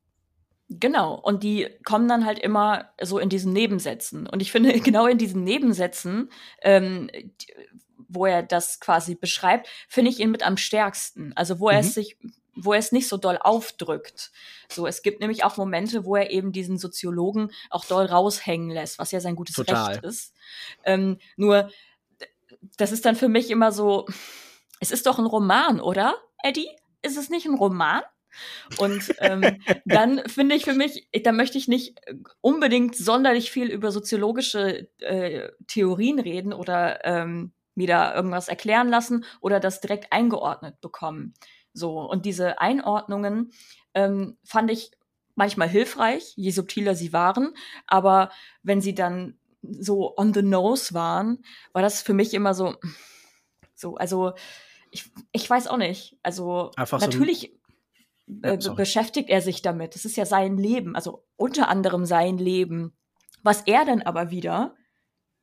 [0.67, 4.27] Genau, und die kommen dann halt immer so in diesen Nebensätzen.
[4.27, 6.29] Und ich finde, genau in diesen Nebensätzen,
[6.61, 7.09] ähm,
[8.09, 11.33] wo er das quasi beschreibt, finde ich ihn mit am stärksten.
[11.35, 11.73] Also wo mhm.
[11.73, 12.17] er es sich
[12.61, 14.31] wo er es nicht so doll aufdrückt.
[14.71, 18.99] So, es gibt nämlich auch Momente, wo er eben diesen Soziologen auch doll raushängen lässt,
[18.99, 19.93] was ja sein gutes Total.
[19.93, 20.33] Recht ist.
[20.83, 21.69] Ähm, nur,
[22.77, 24.07] das ist dann für mich immer so,
[24.79, 26.69] es ist doch ein Roman, oder, Eddie?
[27.01, 28.01] Ist es nicht ein Roman?
[28.77, 31.99] Und ähm, dann finde ich für mich, da möchte ich nicht
[32.41, 39.25] unbedingt sonderlich viel über soziologische äh, Theorien reden oder ähm, mir da irgendwas erklären lassen
[39.41, 41.33] oder das direkt eingeordnet bekommen.
[41.79, 43.51] So, und diese Einordnungen
[43.93, 44.91] ähm, fand ich
[45.35, 47.53] manchmal hilfreich, je subtiler sie waren,
[47.87, 48.29] aber
[48.61, 52.75] wenn sie dann so on the nose waren, war das für mich immer so,
[53.73, 54.33] so, also
[54.91, 56.17] ich, ich weiß auch nicht.
[56.23, 57.53] Also Einfach natürlich
[58.27, 59.95] so ein, ja, beschäftigt er sich damit.
[59.95, 62.93] Das ist ja sein Leben, also unter anderem sein Leben.
[63.41, 64.75] Was er dann aber wieder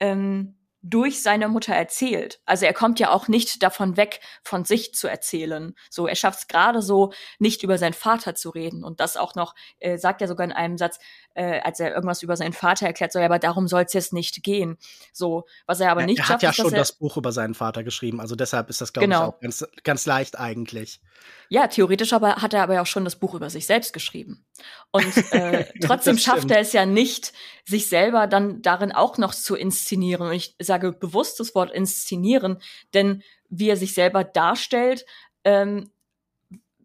[0.01, 0.56] ähm,
[0.89, 2.41] durch seine Mutter erzählt.
[2.47, 5.75] Also er kommt ja auch nicht davon weg, von sich zu erzählen.
[5.91, 8.85] So, er schafft es gerade so, nicht über seinen Vater zu reden.
[8.85, 10.99] Und das auch noch, äh, sagt er sogar in einem Satz,
[11.35, 14.13] äh, als er irgendwas über seinen Vater erklärt, so, ja, aber darum soll es jetzt
[14.13, 14.79] nicht gehen.
[15.13, 16.45] So, was er aber nicht er schafft.
[16.45, 19.09] Er hat ja schon das Buch über seinen Vater geschrieben, also deshalb ist das, glaube
[19.09, 19.23] genau.
[19.23, 21.01] ich, auch ganz, ganz leicht eigentlich.
[21.49, 24.46] Ja, theoretisch aber hat er aber auch schon das Buch über sich selbst geschrieben.
[24.91, 27.33] Und äh, trotzdem schafft er es ja nicht,
[27.65, 30.29] sich selber dann darin auch noch zu inszenieren.
[30.29, 32.61] Und ich sage bewusst das Wort inszenieren,
[32.95, 35.05] denn wie er sich selber darstellt,
[35.45, 35.91] ähm,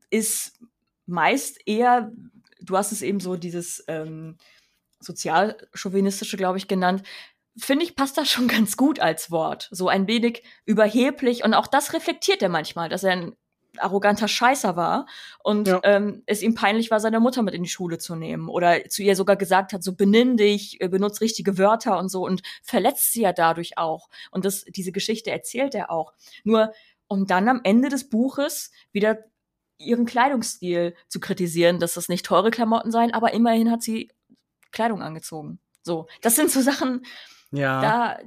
[0.09, 0.59] ist
[1.05, 2.11] meist eher,
[2.61, 4.37] du hast es eben so dieses ähm,
[4.99, 7.03] sozialchauvinistische, glaube ich, genannt,
[7.57, 9.67] finde ich, passt das schon ganz gut als Wort.
[9.71, 13.35] So ein wenig überheblich und auch das reflektiert er manchmal, dass er ein
[13.77, 15.07] arroganter Scheißer war
[15.43, 15.79] und ja.
[15.83, 19.01] ähm, es ihm peinlich war, seine Mutter mit in die Schule zu nehmen oder zu
[19.01, 23.13] ihr sogar gesagt hat, so benimm dich, äh, benutz richtige Wörter und so und verletzt
[23.13, 24.09] sie ja dadurch auch.
[24.29, 26.13] Und das, diese Geschichte erzählt er auch.
[26.43, 26.73] Nur,
[27.07, 29.19] um dann am Ende des Buches wieder
[29.77, 34.11] ihren Kleidungsstil zu kritisieren, dass das nicht teure Klamotten seien, aber immerhin hat sie
[34.71, 35.59] Kleidung angezogen.
[35.81, 37.05] So, das sind so Sachen,
[37.51, 37.81] ja.
[37.81, 38.19] da,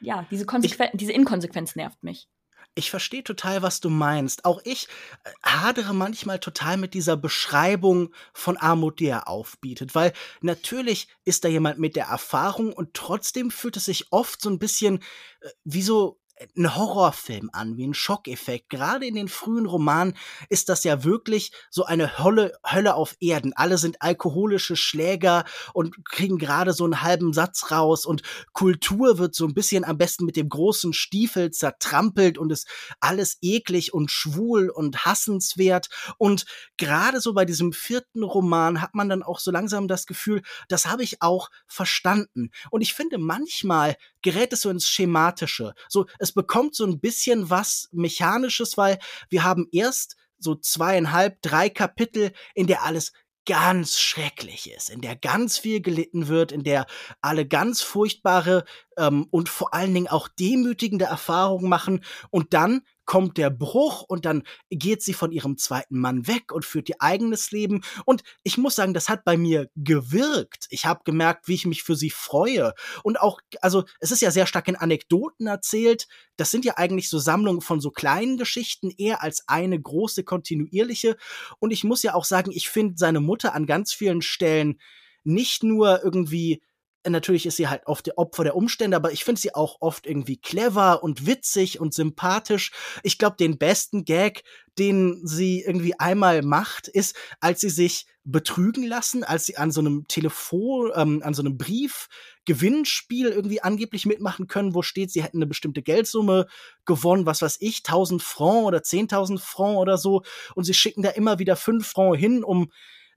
[0.00, 2.28] ja, diese, Konsequen ich, diese Inkonsequenz nervt mich
[2.74, 4.44] ich verstehe total, was du meinst.
[4.44, 4.88] Auch ich
[5.24, 11.44] äh, hadere manchmal total mit dieser Beschreibung von Armut, die er aufbietet, weil natürlich ist
[11.44, 15.00] da jemand mit der Erfahrung und trotzdem fühlt es sich oft so ein bisschen
[15.40, 16.17] äh, wie so
[16.56, 18.70] ein Horrorfilm an, wie ein Schockeffekt.
[18.70, 20.16] Gerade in den frühen Romanen
[20.48, 23.52] ist das ja wirklich so eine Hölle, Hölle auf Erden.
[23.54, 28.22] Alle sind alkoholische Schläger und kriegen gerade so einen halben Satz raus und
[28.52, 32.68] Kultur wird so ein bisschen am besten mit dem großen Stiefel zertrampelt und ist
[33.00, 35.88] alles eklig und schwul und hassenswert.
[36.18, 36.44] Und
[36.76, 40.86] gerade so bei diesem vierten Roman hat man dann auch so langsam das Gefühl, das
[40.86, 42.50] habe ich auch verstanden.
[42.70, 45.74] Und ich finde, manchmal gerät es so ins Schematische.
[45.88, 51.68] So, es bekommt so ein bisschen was Mechanisches, weil wir haben erst so zweieinhalb, drei
[51.68, 53.12] Kapitel, in der alles
[53.48, 56.86] ganz schrecklich ist, in der ganz viel gelitten wird, in der
[57.22, 58.64] alle ganz furchtbare
[58.98, 62.04] ähm, und vor allen Dingen auch demütigende Erfahrungen machen.
[62.30, 66.66] Und dann kommt der Bruch und dann geht sie von ihrem zweiten Mann weg und
[66.66, 67.80] führt ihr eigenes Leben.
[68.04, 70.66] Und ich muss sagen, das hat bei mir gewirkt.
[70.68, 72.74] Ich habe gemerkt, wie ich mich für sie freue.
[73.02, 76.06] Und auch, also es ist ja sehr stark in Anekdoten erzählt.
[76.36, 81.16] Das sind ja eigentlich so Sammlungen von so kleinen Geschichten, eher als eine große kontinuierliche.
[81.60, 84.78] Und ich muss ja auch sagen, ich finde seine Mutter an ganz vielen Stellen
[85.24, 86.62] nicht nur irgendwie
[87.06, 90.06] natürlich ist sie halt oft der Opfer der Umstände, aber ich finde sie auch oft
[90.06, 92.72] irgendwie clever und witzig und sympathisch.
[93.02, 94.42] Ich glaube, den besten Gag,
[94.78, 99.80] den sie irgendwie einmal macht, ist, als sie sich betrügen lassen, als sie an so
[99.80, 105.38] einem Telefon, ähm, an so einem Brief-Gewinnspiel irgendwie angeblich mitmachen können, wo steht, sie hätten
[105.38, 106.46] eine bestimmte Geldsumme
[106.84, 110.22] gewonnen, was weiß ich, 1000 Franc oder 10.000 Franc oder so.
[110.54, 112.70] Und sie schicken da immer wieder 5 Franc hin, um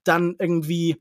[0.04, 0.98] dann irgendwie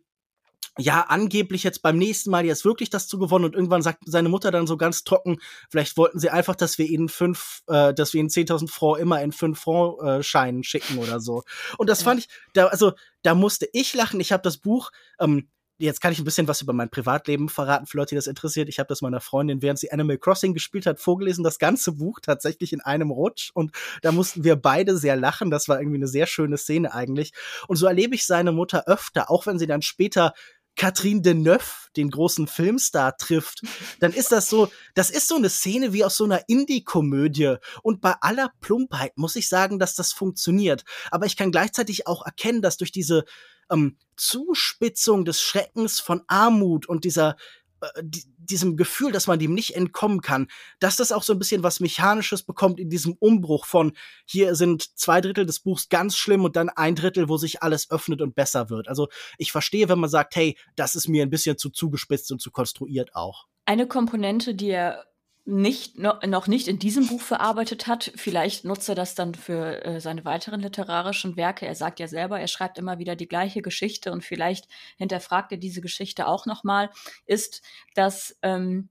[0.78, 4.28] ja, angeblich jetzt beim nächsten Mal jetzt wirklich das zu gewonnen und irgendwann sagt seine
[4.28, 8.14] Mutter dann so ganz trocken, vielleicht wollten sie einfach, dass wir ihnen fünf, äh, dass
[8.14, 11.42] wir ihnen 10.000 Franc immer in fünf Franc äh, Scheinen schicken oder so.
[11.76, 12.04] Und das ja.
[12.04, 12.92] fand ich, da, also
[13.22, 14.20] da musste ich lachen.
[14.20, 15.48] Ich habe das Buch, ähm,
[15.80, 18.68] jetzt kann ich ein bisschen was über mein Privatleben verraten, für Leute, die das interessiert.
[18.68, 22.20] Ich habe das meiner Freundin, während sie Animal Crossing gespielt hat, vorgelesen, das ganze Buch
[22.20, 23.50] tatsächlich in einem Rutsch.
[23.54, 25.50] Und da mussten wir beide sehr lachen.
[25.50, 27.32] Das war irgendwie eine sehr schöne Szene eigentlich.
[27.66, 30.34] Und so erlebe ich seine Mutter öfter, auch wenn sie dann später
[30.76, 33.62] Catherine Deneuve, den großen Filmstar, trifft,
[33.98, 37.56] dann ist das so, das ist so eine Szene wie aus so einer Indie-Komödie.
[37.82, 40.84] Und bei aller Plumpheit muss ich sagen, dass das funktioniert.
[41.10, 43.24] Aber ich kann gleichzeitig auch erkennen, dass durch diese
[43.70, 47.36] ähm, Zuspitzung des Schreckens von Armut und dieser
[47.80, 50.48] äh, diesem Gefühl, dass man dem nicht entkommen kann,
[50.80, 53.92] dass das auch so ein bisschen was Mechanisches bekommt in diesem Umbruch von
[54.24, 57.90] hier sind zwei Drittel des Buchs ganz schlimm und dann ein Drittel, wo sich alles
[57.92, 58.88] öffnet und besser wird.
[58.88, 62.40] Also ich verstehe, wenn man sagt, hey, das ist mir ein bisschen zu zugespitzt und
[62.40, 63.46] zu konstruiert auch.
[63.66, 65.04] Eine Komponente, die er
[65.44, 68.12] nicht, no, noch nicht in diesem Buch verarbeitet hat.
[68.14, 71.66] Vielleicht nutzt er das dann für äh, seine weiteren literarischen Werke.
[71.66, 75.58] Er sagt ja selber, er schreibt immer wieder die gleiche Geschichte und vielleicht hinterfragt er
[75.58, 76.90] diese Geschichte auch nochmal,
[77.26, 77.62] ist,
[77.94, 78.90] dass ähm,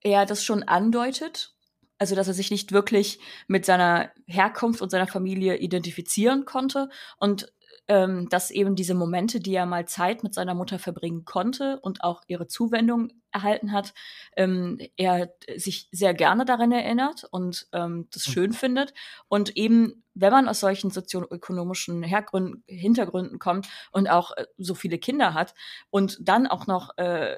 [0.00, 1.54] er das schon andeutet,
[1.98, 7.52] also dass er sich nicht wirklich mit seiner Herkunft und seiner Familie identifizieren konnte und
[7.88, 12.04] ähm, dass eben diese Momente, die er mal Zeit mit seiner Mutter verbringen konnte und
[12.04, 13.94] auch ihre Zuwendung erhalten hat,
[14.36, 18.32] ähm, er sich sehr gerne daran erinnert und ähm, das mhm.
[18.32, 18.94] schön findet.
[19.28, 24.98] Und eben, wenn man aus solchen sozioökonomischen Hergründen, Hintergründen kommt und auch äh, so viele
[24.98, 25.54] Kinder hat
[25.90, 27.36] und dann auch noch äh,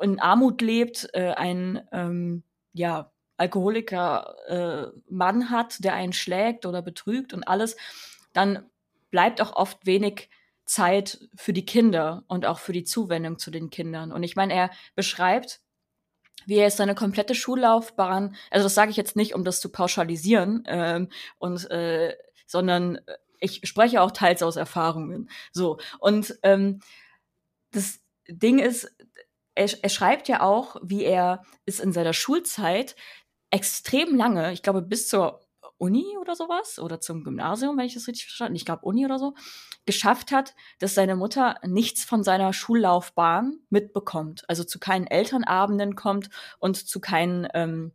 [0.00, 6.80] in Armut lebt, äh, ein ähm, ja Alkoholiker äh, Mann hat, der einen schlägt oder
[6.82, 7.76] betrügt und alles,
[8.32, 8.70] dann
[9.10, 10.30] bleibt auch oft wenig
[10.66, 14.12] Zeit für die Kinder und auch für die Zuwendung zu den Kindern.
[14.12, 15.60] Und ich meine, er beschreibt,
[16.44, 20.64] wie er seine komplette Schullaufbahn, also das sage ich jetzt nicht, um das zu pauschalisieren,
[20.66, 23.00] ähm, und äh, sondern
[23.40, 25.30] ich spreche auch teils aus Erfahrungen.
[25.52, 26.80] So und ähm,
[27.72, 28.92] das Ding ist,
[29.54, 32.96] er, er schreibt ja auch, wie er es in seiner Schulzeit
[33.50, 35.45] extrem lange, ich glaube bis zur
[35.78, 39.18] Uni oder sowas oder zum Gymnasium, wenn ich das richtig verstanden, ich glaube Uni oder
[39.18, 39.34] so,
[39.84, 46.30] geschafft hat, dass seine Mutter nichts von seiner Schullaufbahn mitbekommt, also zu keinen Elternabenden kommt
[46.58, 47.92] und zu keinen ähm,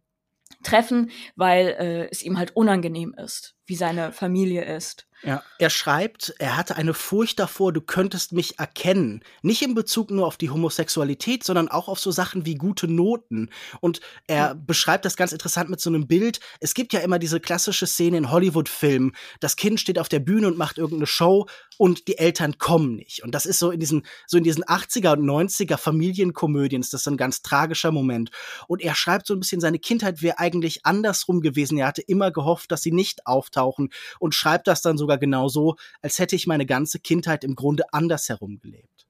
[0.64, 5.08] Treffen, weil äh, es ihm halt unangenehm ist, wie seine Familie ist.
[5.24, 9.24] Ja, er schreibt, er hatte eine Furcht davor, du könntest mich erkennen.
[9.44, 13.52] Nicht in Bezug nur auf die Homosexualität, sondern auch auf so Sachen wie gute Noten.
[13.82, 14.66] Und er mhm.
[14.66, 16.40] beschreibt das ganz interessant mit so einem Bild.
[16.60, 19.12] Es gibt ja immer diese klassische Szene in Hollywood-Filmen.
[19.40, 21.46] Das Kind steht auf der Bühne und macht irgendeine Show
[21.78, 23.24] und die Eltern kommen nicht.
[23.24, 27.04] Und das ist so in diesen, so in diesen 80er und 90er Familienkomödien ist das
[27.04, 28.32] so ein ganz tragischer Moment.
[28.68, 31.78] Und er schreibt so ein bisschen, seine Kindheit wäre eigentlich andersrum gewesen.
[31.78, 33.28] Er hatte immer gehofft, dass sie nicht
[33.62, 37.94] auftauchen und schreibt das dann sogar genauso, als hätte ich meine ganze Kindheit im Grunde
[37.94, 39.08] andersherum gelebt.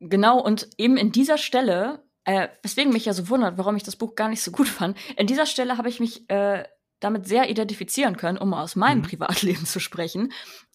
[0.00, 3.96] Genau, und eben in dieser Stelle, äh, weswegen mich ja so wundert, warum ich das
[3.96, 6.64] Buch gar nicht so gut fand, in dieser Stelle habe ich mich äh,
[7.00, 9.04] damit sehr identifizieren können, um aus meinem mhm.
[9.04, 10.32] Privatleben zu sprechen.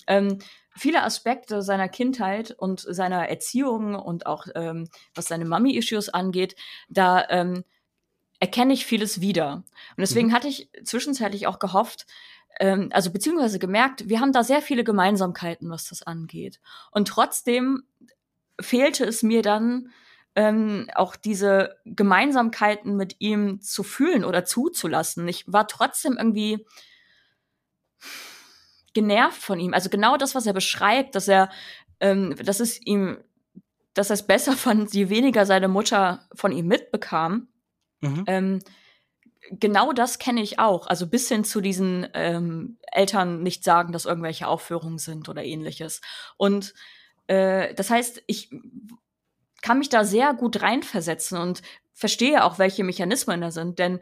[0.07, 0.39] Ähm,
[0.75, 6.55] viele Aspekte seiner Kindheit und seiner Erziehung und auch ähm, was seine Mummy-Issues angeht,
[6.89, 7.63] da ähm,
[8.39, 9.53] erkenne ich vieles wieder.
[9.55, 10.33] Und deswegen mhm.
[10.33, 12.05] hatte ich zwischenzeitlich auch gehofft,
[12.59, 16.59] ähm, also beziehungsweise gemerkt, wir haben da sehr viele Gemeinsamkeiten, was das angeht.
[16.91, 17.83] Und trotzdem
[18.59, 19.91] fehlte es mir dann,
[20.35, 25.27] ähm, auch diese Gemeinsamkeiten mit ihm zu fühlen oder zuzulassen.
[25.27, 26.65] Ich war trotzdem irgendwie
[28.93, 29.73] genervt von ihm.
[29.73, 31.49] Also genau das, was er beschreibt, dass er,
[32.01, 33.17] ähm, dass es ihm,
[33.93, 37.47] dass er es besser fand, je weniger seine Mutter von ihm mitbekam.
[38.01, 38.23] Mhm.
[38.27, 38.59] Ähm,
[39.51, 40.87] genau das kenne ich auch.
[40.87, 46.01] Also bis hin zu diesen ähm, Eltern nicht sagen, dass irgendwelche Aufführungen sind oder ähnliches.
[46.37, 46.73] Und
[47.27, 48.49] äh, das heißt, ich
[49.61, 51.61] kann mich da sehr gut reinversetzen und
[51.93, 53.79] verstehe auch, welche Mechanismen da sind.
[53.79, 53.99] Denn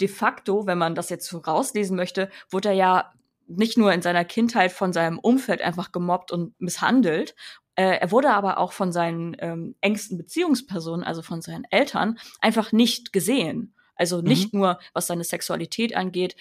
[0.00, 3.12] de facto, wenn man das jetzt so rauslesen möchte, wurde er ja
[3.46, 7.34] nicht nur in seiner Kindheit von seinem Umfeld einfach gemobbt und misshandelt.
[7.74, 12.72] Äh, er wurde aber auch von seinen ähm, engsten Beziehungspersonen, also von seinen Eltern, einfach
[12.72, 13.74] nicht gesehen.
[13.94, 14.60] Also nicht mhm.
[14.60, 16.36] nur, was seine Sexualität angeht,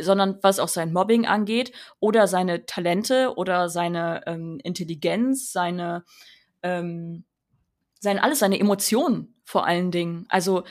[0.00, 6.04] sondern was auch sein Mobbing angeht oder seine Talente oder seine ähm, Intelligenz, seine,
[6.62, 7.24] ähm,
[8.00, 10.26] sein alles, seine Emotionen vor allen Dingen.
[10.28, 10.64] Also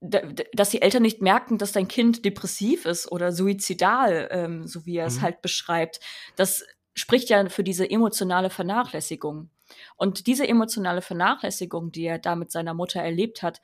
[0.00, 4.96] dass die Eltern nicht merken, dass dein Kind depressiv ist oder suizidal, ähm, so wie
[4.96, 5.22] er es mhm.
[5.22, 5.98] halt beschreibt.
[6.36, 9.50] Das spricht ja für diese emotionale Vernachlässigung.
[9.96, 13.60] Und diese emotionale Vernachlässigung, die er da mit seiner Mutter erlebt hat,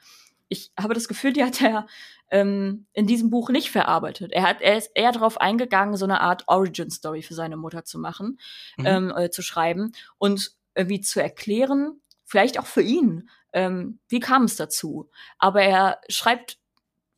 [0.49, 1.87] ich habe das Gefühl, die hat er
[2.31, 4.33] ähm, in diesem Buch nicht verarbeitet.
[4.33, 7.99] Er, hat, er ist eher darauf eingegangen, so eine Art Origin-Story für seine Mutter zu
[7.99, 8.39] machen,
[8.77, 8.87] mhm.
[8.87, 14.45] ähm, äh, zu schreiben und irgendwie zu erklären, vielleicht auch für ihn, ähm, wie kam
[14.45, 15.11] es dazu.
[15.39, 16.59] Aber er schreibt,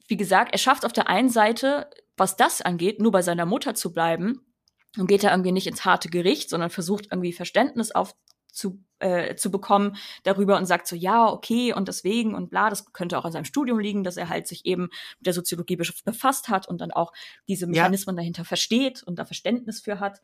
[0.09, 3.75] wie gesagt, er schafft auf der einen Seite, was das angeht, nur bei seiner Mutter
[3.75, 4.47] zu bleiben
[4.99, 8.15] und geht da irgendwie nicht ins harte Gericht, sondern versucht irgendwie Verständnis auf
[8.57, 12.93] zu, äh, zu bekommen darüber und sagt so, ja, okay, und deswegen und bla, das
[12.93, 14.85] könnte auch an seinem Studium liegen, dass er halt sich eben
[15.19, 17.13] mit der Soziologie befasst hat und dann auch
[17.47, 18.23] diese Mechanismen ja.
[18.23, 20.23] dahinter versteht und da Verständnis für hat.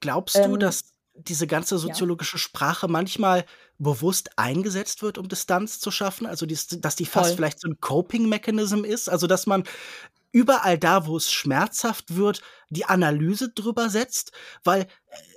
[0.00, 2.40] Glaubst ähm, du, dass diese ganze soziologische ja.
[2.40, 3.44] Sprache manchmal
[3.78, 6.26] bewusst eingesetzt wird, um Distanz zu schaffen?
[6.26, 7.36] Also, dass die fast Voll.
[7.36, 9.08] vielleicht so ein Coping-Mechanism ist?
[9.08, 9.64] Also, dass man
[10.32, 14.32] überall da, wo es schmerzhaft wird, die Analyse drüber setzt,
[14.64, 14.86] weil äh,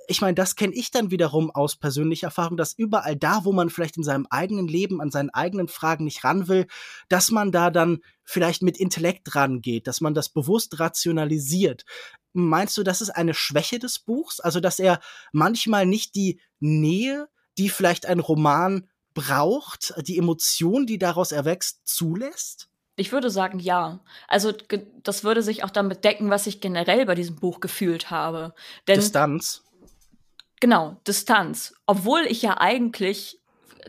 [0.08, 3.70] ich meine, das kenne ich dann wiederum aus persönlicher Erfahrung, dass überall da, wo man
[3.70, 6.66] vielleicht in seinem eigenen Leben an seinen eigenen Fragen nicht ran will,
[7.08, 11.84] dass man da dann vielleicht mit Intellekt rangeht, dass man das bewusst rationalisiert.
[12.32, 14.40] Meinst du, das ist eine Schwäche des Buchs?
[14.40, 15.00] Also, dass er
[15.32, 17.28] manchmal nicht die Nähe,
[17.58, 22.68] die vielleicht ein Roman braucht, die Emotion, die daraus erwächst, zulässt?
[22.96, 24.00] Ich würde sagen, ja.
[24.28, 24.52] Also
[25.02, 28.54] das würde sich auch damit decken, was ich generell bei diesem Buch gefühlt habe.
[28.86, 29.64] Denn, Distanz.
[30.60, 31.74] Genau, Distanz.
[31.86, 33.40] Obwohl ich ja eigentlich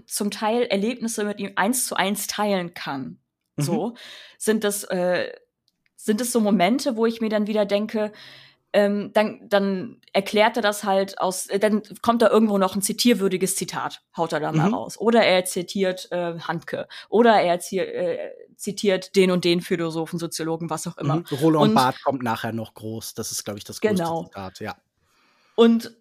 [0.06, 3.20] zum Teil Erlebnisse mit ihm eins zu eins teilen kann.
[3.58, 3.64] Mhm.
[3.64, 3.96] So
[4.38, 5.32] sind das äh,
[5.96, 8.12] sind es so Momente, wo ich mir dann wieder denke,
[8.74, 12.82] ähm, dann, dann erklärt er das halt aus, äh, dann kommt da irgendwo noch ein
[12.82, 14.74] zitierwürdiges Zitat, haut er da mal mhm.
[14.74, 15.00] raus.
[15.00, 16.88] Oder er zitiert äh, Handke.
[17.10, 21.18] Oder er äh, zitiert den und den Philosophen, Soziologen, was auch immer.
[21.18, 21.26] Mhm.
[21.40, 23.14] Roland und, Barth kommt nachher noch groß.
[23.14, 24.24] Das ist, glaube ich, das größte genau.
[24.24, 24.76] Zitat, ja.
[25.56, 25.96] Und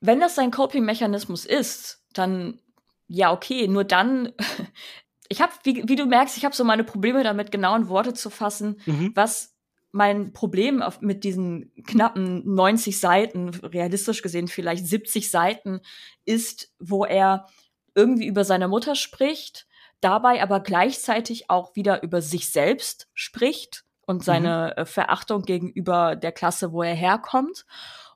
[0.00, 2.60] wenn das sein Coping-Mechanismus ist, dann
[3.08, 4.32] ja, okay, nur dann.
[5.28, 8.14] ich habe, wie, wie, du merkst, ich habe so meine Probleme damit, genau in Worte
[8.14, 9.12] zu fassen, mhm.
[9.14, 9.53] was
[9.94, 15.80] mein Problem mit diesen knappen 90 Seiten, realistisch gesehen vielleicht 70 Seiten,
[16.24, 17.46] ist, wo er
[17.94, 19.68] irgendwie über seine Mutter spricht,
[20.00, 24.86] dabei aber gleichzeitig auch wieder über sich selbst spricht und seine mhm.
[24.86, 27.64] Verachtung gegenüber der Klasse, wo er herkommt.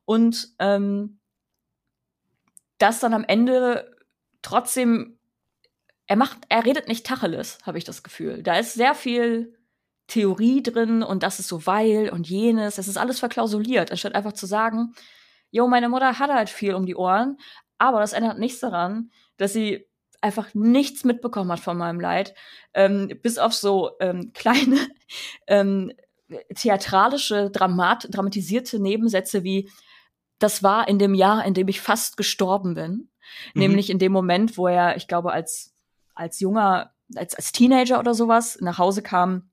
[0.04, 1.20] Und ähm,
[2.78, 3.96] das dann am Ende
[4.42, 5.16] trotzdem,
[6.08, 8.42] er macht, er redet nicht Tacheles, habe ich das Gefühl.
[8.42, 9.57] Da ist sehr viel
[10.08, 12.76] Theorie drin und das ist so weil und jenes.
[12.76, 14.94] Das ist alles verklausuliert, anstatt einfach zu sagen,
[15.50, 17.38] jo, meine Mutter hat halt viel um die Ohren,
[17.76, 19.86] aber das ändert nichts daran, dass sie
[20.20, 22.34] einfach nichts mitbekommen hat von meinem Leid,
[22.74, 24.78] ähm, bis auf so ähm, kleine
[25.46, 25.92] ähm,
[26.54, 29.70] theatralische, dramat dramatisierte Nebensätze wie
[30.38, 32.92] das war in dem Jahr, in dem ich fast gestorben bin,
[33.54, 33.60] mhm.
[33.60, 35.74] nämlich in dem Moment, wo er, ich glaube, als
[36.14, 39.50] als junger, als als Teenager oder sowas nach Hause kam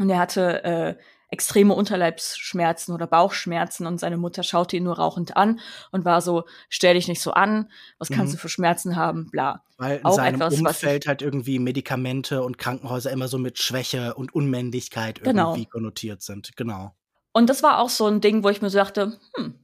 [0.00, 0.94] und er hatte äh,
[1.30, 5.60] extreme Unterleibsschmerzen oder Bauchschmerzen und seine Mutter schaute ihn nur rauchend an
[5.92, 8.36] und war so, stell dich nicht so an, was kannst mhm.
[8.36, 9.62] du für Schmerzen haben, bla.
[9.78, 14.14] Weil in Auch seinem etwas, Umfeld halt irgendwie Medikamente und Krankenhäuser immer so mit Schwäche
[14.14, 15.50] und Unmännlichkeit genau.
[15.50, 16.94] irgendwie konnotiert sind, genau.
[17.32, 19.54] Und das war auch so ein Ding, wo ich mir so dachte, hm,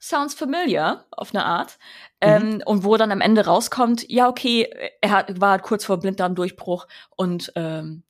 [0.00, 1.78] sounds familiar auf eine Art.
[2.22, 2.28] Mhm.
[2.28, 4.68] Ähm, und wo dann am Ende rauskommt, ja, okay,
[5.00, 8.02] er hat, war kurz vor Blinddarmdurchbruch und ähm,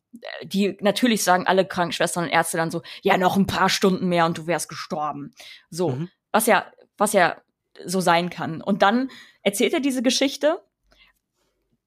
[0.43, 4.27] die natürlich sagen alle Krankenschwestern und Ärzte dann so, ja, noch ein paar Stunden mehr
[4.27, 5.33] und du wärst gestorben.
[5.71, 6.11] So, mhm.
[6.33, 7.37] was ja, was ja
[7.85, 8.61] so sein kann.
[8.61, 9.11] Und dann
[9.43, 10.61] erzählt er diese Geschichte,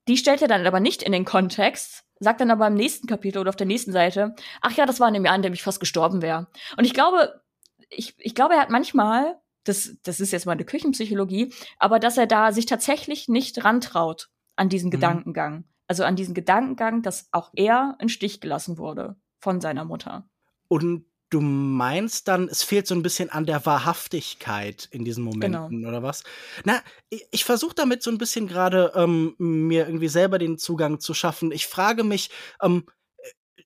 [0.08, 3.40] die stellt er dann aber nicht in den Kontext, sagt dann aber im nächsten Kapitel
[3.40, 5.64] oder auf der nächsten Seite, ach ja, das war in dem Jahr, in dem ich
[5.64, 6.48] fast gestorben wäre.
[6.78, 7.42] Und ich glaube,
[7.90, 12.18] ich, ich glaube, er hat manchmal, das, das ist jetzt mal eine Küchenpsychologie, aber dass
[12.18, 14.92] er da sich tatsächlich nicht rantraut an diesen mhm.
[14.92, 20.28] Gedankengang also an diesen Gedankengang, dass auch er in Stich gelassen wurde von seiner Mutter.
[20.68, 25.70] Und du meinst dann, es fehlt so ein bisschen an der Wahrhaftigkeit in diesen Momenten,
[25.70, 25.90] genau.
[25.90, 26.24] oder was?
[26.64, 31.00] Na, ich, ich versuche damit so ein bisschen gerade ähm, mir irgendwie selber den Zugang
[31.00, 31.52] zu schaffen.
[31.52, 32.30] Ich frage mich,
[32.62, 32.86] ähm,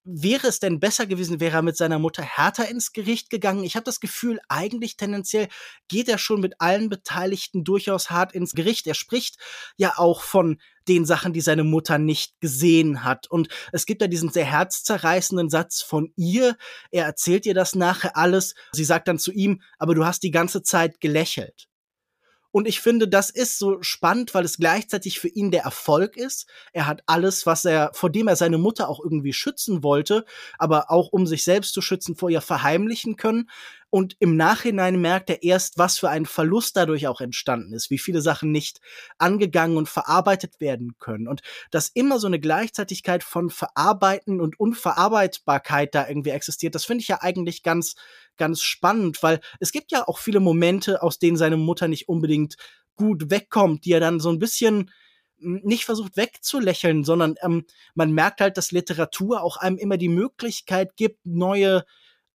[0.08, 3.64] wäre es denn besser gewesen, wäre er mit seiner Mutter härter ins Gericht gegangen?
[3.64, 5.50] Ich habe das Gefühl, eigentlich tendenziell
[5.88, 8.88] geht er schon mit allen Beteiligten durchaus hart ins Gericht.
[8.88, 9.38] Er spricht
[9.76, 13.28] ja auch von den Sachen, die seine Mutter nicht gesehen hat.
[13.28, 16.56] Und es gibt ja diesen sehr herzzerreißenden Satz von ihr.
[16.92, 18.56] Er erzählt ihr das nachher alles.
[18.72, 21.68] Sie sagt dann zu ihm, aber du hast die ganze Zeit gelächelt.
[22.58, 26.48] Und ich finde, das ist so spannend, weil es gleichzeitig für ihn der Erfolg ist.
[26.74, 30.26] Er hat alles, was er, vor dem er seine Mutter auch irgendwie schützen wollte,
[30.58, 33.48] aber auch um sich selbst zu schützen, vor ihr verheimlichen können.
[33.92, 38.00] Und im Nachhinein merkt er erst, was für ein Verlust dadurch auch entstanden ist, wie
[38.00, 38.82] viele Sachen nicht
[39.20, 41.28] angegangen und verarbeitet werden können.
[41.28, 47.04] Und dass immer so eine Gleichzeitigkeit von Verarbeiten und Unverarbeitbarkeit da irgendwie existiert, das finde
[47.04, 47.94] ich ja eigentlich ganz,
[48.38, 52.56] ganz spannend, weil es gibt ja auch viele Momente, aus denen seine Mutter nicht unbedingt
[52.96, 54.92] gut wegkommt, die er dann so ein bisschen
[55.40, 60.96] nicht versucht wegzulächeln, sondern ähm, man merkt halt, dass Literatur auch einem immer die Möglichkeit
[60.96, 61.86] gibt, neue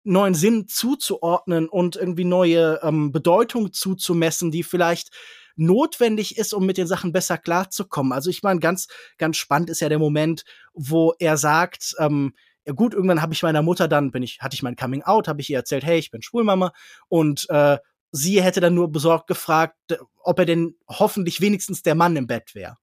[0.04, 5.12] neuen Sinn zuzuordnen und irgendwie neue ähm, Bedeutung zuzumessen, die vielleicht
[5.56, 8.14] notwendig ist, um mit den Sachen besser klarzukommen.
[8.14, 8.88] Also ich meine, ganz,
[9.18, 12.34] ganz spannend ist ja der Moment, wo er sagt, ähm,
[12.70, 15.28] ja gut, irgendwann habe ich meiner Mutter dann, bin ich, hatte ich mein Coming Out,
[15.28, 16.72] habe ich ihr erzählt, hey, ich bin Schwulmama
[17.08, 17.80] und äh,
[18.12, 19.76] sie hätte dann nur besorgt gefragt,
[20.22, 22.78] ob er denn hoffentlich wenigstens der Mann im Bett wäre.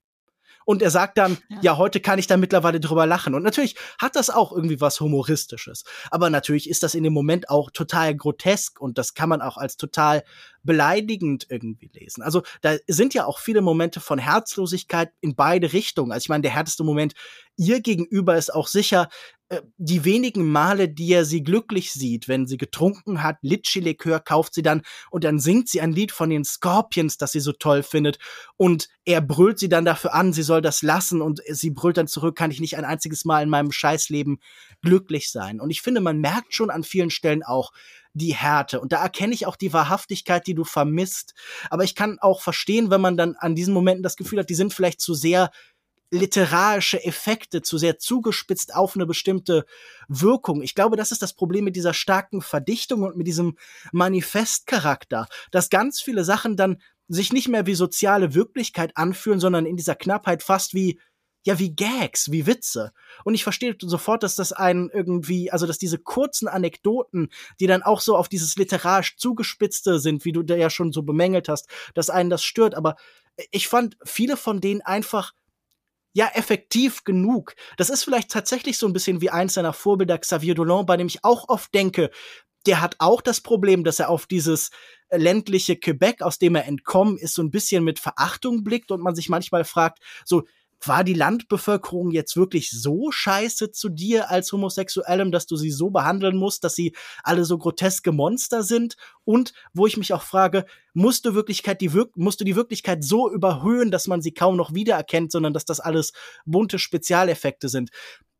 [0.65, 1.59] Und er sagt dann, ja.
[1.61, 1.77] ja.
[1.77, 3.33] heute kann ich da mittlerweile drüber lachen.
[3.33, 5.85] Und natürlich hat das auch irgendwie was Humoristisches.
[6.11, 9.55] Aber natürlich ist das in dem Moment auch total grotesk und das kann man auch
[9.55, 10.25] als total
[10.67, 12.21] beleidigend irgendwie lesen.
[12.21, 16.11] Also da sind ja auch viele Momente von Herzlosigkeit in beide Richtungen.
[16.11, 17.15] Also ich meine, der härteste Moment
[17.57, 19.09] ihr gegenüber ist auch sicher,
[19.49, 24.53] äh, die wenigen Male, die er sie glücklich sieht, wenn sie getrunken hat, Litschi-Likör kauft
[24.53, 27.81] sie dann und dann singt sie ein Lied von den Scorpions, das sie so toll
[27.83, 28.19] findet
[28.57, 32.07] und er brüllt sie dann dafür an, sie soll das lassen und sie brüllt dann
[32.07, 34.39] zurück, kann ich nicht ein einziges Mal in meinem Scheißleben
[34.81, 35.59] glücklich sein.
[35.59, 37.71] Und ich finde, man merkt schon an vielen Stellen auch,
[38.17, 38.79] die Härte.
[38.79, 41.33] Und da erkenne ich auch die Wahrhaftigkeit, die du vermisst.
[41.69, 44.55] Aber ich kann auch verstehen, wenn man dann an diesen Momenten das Gefühl hat, die
[44.55, 45.51] sind vielleicht zu sehr
[46.09, 49.65] literarische Effekte zu sehr zugespitzt auf eine bestimmte
[50.07, 50.61] Wirkung.
[50.61, 53.57] Ich glaube, das ist das Problem mit dieser starken Verdichtung und mit diesem
[53.91, 59.77] Manifestcharakter, dass ganz viele Sachen dann sich nicht mehr wie soziale Wirklichkeit anfühlen, sondern in
[59.77, 60.99] dieser Knappheit fast wie
[61.47, 62.91] ja, wie Gags, wie Witze.
[63.23, 67.29] Und ich verstehe sofort, dass das einen irgendwie, also dass diese kurzen Anekdoten,
[67.61, 71.03] die dann auch so auf dieses literarisch zugespitzte sind, wie du da ja schon so
[71.03, 72.75] bemängelt hast, dass einen das stört.
[72.75, 72.97] Aber
[73.51, 75.31] ich fand viele von denen einfach
[76.11, 77.55] ja effektiv genug.
[77.77, 81.07] Das ist vielleicht tatsächlich so ein bisschen wie eins seiner Vorbilder Xavier Dolan, bei dem
[81.07, 82.11] ich auch oft denke,
[82.65, 84.69] der hat auch das Problem, dass er auf dieses
[85.09, 89.15] ländliche Quebec, aus dem er entkommen ist, so ein bisschen mit Verachtung blickt und man
[89.15, 90.43] sich manchmal fragt, so,
[90.85, 95.89] war die Landbevölkerung jetzt wirklich so scheiße zu dir als Homosexuellem, dass du sie so
[95.89, 98.95] behandeln musst, dass sie alle so groteske Monster sind?
[99.23, 103.31] Und wo ich mich auch frage, musst du Wirklichkeit die musst du die Wirklichkeit so
[103.31, 106.13] überhöhen, dass man sie kaum noch wiedererkennt, sondern dass das alles
[106.45, 107.89] bunte Spezialeffekte sind?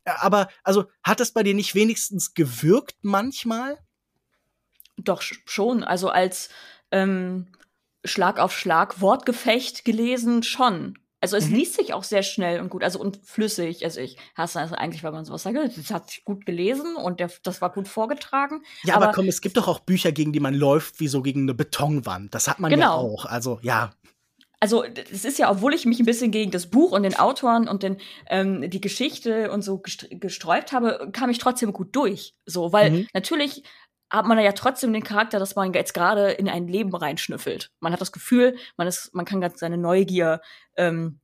[0.06, 3.78] Aber also hat das bei dir nicht wenigstens gewirkt manchmal?
[4.98, 5.84] Doch schon.
[5.84, 6.50] Also als
[6.92, 7.48] ähm,
[8.06, 10.98] Schlag auf Schlag Wortgefecht gelesen schon.
[11.20, 11.56] Also es mhm.
[11.56, 13.84] liest sich auch sehr schnell und gut, also und flüssig.
[13.84, 17.20] Also ich hasse also eigentlich, wenn man sowas sagt, das hat sich gut gelesen und
[17.20, 18.62] der, das war gut vorgetragen.
[18.84, 21.24] Ja, aber, aber, komm, es gibt doch auch Bücher, gegen die man läuft, wie so
[21.24, 22.36] gegen eine Betonwand.
[22.36, 22.84] Das hat man genau.
[22.84, 23.26] ja auch.
[23.26, 23.92] Also ja.
[24.60, 27.68] Also es ist ja, obwohl ich mich ein bisschen gegen das Buch und den Autoren
[27.68, 27.98] und den
[28.28, 32.34] ähm, die Geschichte und so gesträubt habe, kam ich trotzdem gut durch.
[32.46, 33.08] So, weil mhm.
[33.14, 33.64] natürlich
[34.10, 37.72] hat man ja trotzdem den Charakter, dass man jetzt gerade in ein Leben reinschnüffelt.
[37.80, 40.42] Man hat das Gefühl, man ist, man kann ganz seine Neugier
[40.76, 41.20] ähm,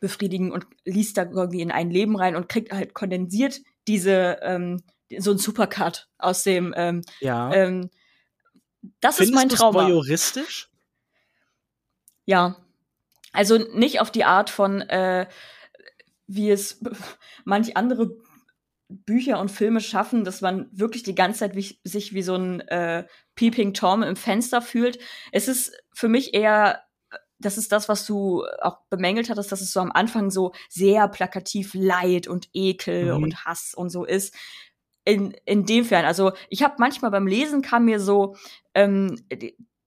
[0.00, 4.82] befriedigen und liest da irgendwie in ein Leben rein und kriegt halt kondensiert diese ähm,
[5.18, 7.52] so ein Supercut aus dem ähm, ja.
[7.52, 7.90] Ähm,
[9.00, 9.84] das Findest ist mein Trauma.
[9.84, 10.70] voyeuristisch?
[12.24, 12.56] Ja.
[13.32, 15.26] Also nicht auf die Art von äh,
[16.26, 16.80] wie es
[17.44, 18.16] manch andere
[18.92, 22.60] Bücher und Filme schaffen, dass man wirklich die ganze Zeit wie, sich wie so ein
[22.60, 24.98] äh, Peeping Tom im Fenster fühlt.
[25.30, 26.82] Es ist für mich eher,
[27.38, 31.08] das ist das, was du auch bemängelt hattest, dass es so am Anfang so sehr
[31.08, 33.22] plakativ Leid und Ekel mhm.
[33.22, 34.34] und Hass und so ist.
[35.04, 38.36] In, in dem Fern, also ich habe manchmal beim Lesen kam mir so
[38.74, 39.16] ähm,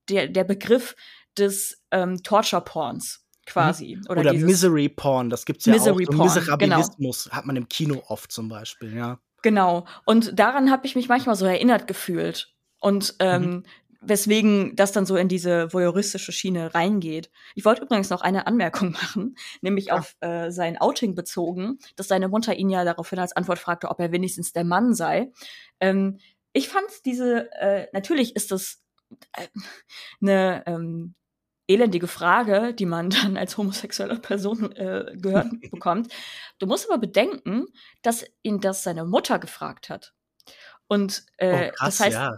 [0.10, 0.95] der, der Begriff
[1.38, 3.95] des ähm, Torture-Porns quasi.
[3.95, 4.03] Mhm.
[4.09, 6.13] Oder, Oder Misery Porn, das gibt's ja Misery auch.
[6.13, 7.35] So Miserabilismus genau.
[7.35, 9.19] hat man im Kino oft zum Beispiel, ja.
[9.41, 9.85] Genau.
[10.05, 12.55] Und daran habe ich mich manchmal so erinnert gefühlt.
[12.79, 13.63] Und ähm, mhm.
[14.01, 17.29] weswegen das dann so in diese voyeuristische Schiene reingeht.
[17.53, 19.97] Ich wollte übrigens noch eine Anmerkung machen, nämlich ja.
[19.99, 23.99] auf äh, sein Outing bezogen, dass seine Mutter ihn ja daraufhin als Antwort fragte, ob
[23.99, 25.31] er wenigstens der Mann sei.
[25.79, 26.17] Ähm,
[26.53, 28.81] ich fand diese, äh, natürlich ist das
[29.33, 29.47] äh,
[30.21, 31.15] eine ähm,
[31.68, 36.11] elendige Frage, die man dann als homosexuelle Person äh, gehört bekommt.
[36.59, 37.66] Du musst aber bedenken,
[38.01, 40.13] dass ihn das seine Mutter gefragt hat.
[40.88, 42.36] Und äh, oh, krass, das heißt, ja.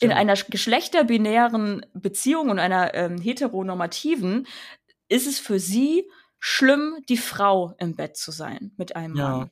[0.00, 4.46] in einer geschlechterbinären Beziehung und einer ähm, heteronormativen
[5.08, 6.10] ist es für sie
[6.40, 9.28] schlimm, die Frau im Bett zu sein mit einem ja.
[9.28, 9.50] Mann.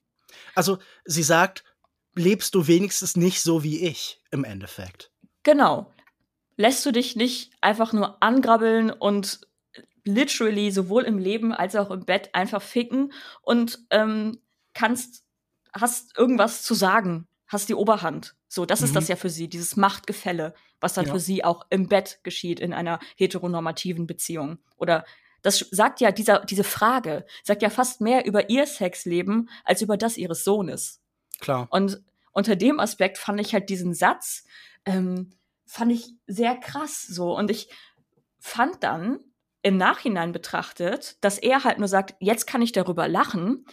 [0.54, 1.62] Also sie sagt,
[2.14, 5.12] lebst du wenigstens nicht so wie ich im Endeffekt.
[5.44, 5.92] Genau
[6.56, 9.46] lässt du dich nicht einfach nur angrabbeln und
[10.04, 14.38] literally sowohl im Leben als auch im Bett einfach ficken und ähm,
[14.74, 15.24] kannst,
[15.72, 18.34] hast irgendwas zu sagen, hast die Oberhand.
[18.48, 18.86] So, das mhm.
[18.86, 21.12] ist das ja für sie, dieses Machtgefälle, was dann ja.
[21.12, 24.58] für sie auch im Bett geschieht in einer heteronormativen Beziehung.
[24.76, 25.04] Oder
[25.42, 29.96] das sagt ja, dieser, diese Frage sagt ja fast mehr über ihr Sexleben als über
[29.96, 31.00] das ihres Sohnes.
[31.40, 31.66] Klar.
[31.70, 34.44] Und unter dem Aspekt fand ich halt diesen Satz,
[34.84, 35.32] ähm,
[35.72, 37.34] fand ich sehr krass so.
[37.34, 37.70] Und ich
[38.38, 39.20] fand dann
[39.62, 43.64] im Nachhinein betrachtet, dass er halt nur sagt, jetzt kann ich darüber lachen.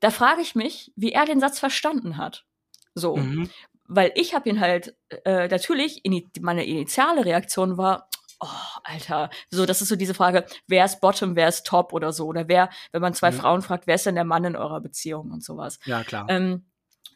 [0.00, 2.46] Da frage ich mich, wie er den Satz verstanden hat.
[2.94, 3.16] So.
[3.16, 3.50] Mhm.
[3.84, 4.96] Weil ich habe ihn halt,
[5.26, 8.08] äh, natürlich, in, meine initiale Reaktion war,
[8.40, 12.14] oh, Alter, so, das ist so diese Frage, wer ist Bottom, wer ist Top oder
[12.14, 12.28] so.
[12.28, 13.36] Oder wer, wenn man zwei mhm.
[13.36, 15.78] Frauen fragt, wer ist denn der Mann in eurer Beziehung und sowas.
[15.84, 16.24] Ja, klar.
[16.30, 16.64] Ähm,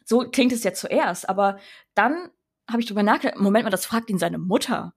[0.05, 1.57] so klingt es ja zuerst, aber
[1.95, 2.29] dann
[2.69, 4.93] habe ich drüber nachgedacht, Moment mal, das fragt ihn seine Mutter.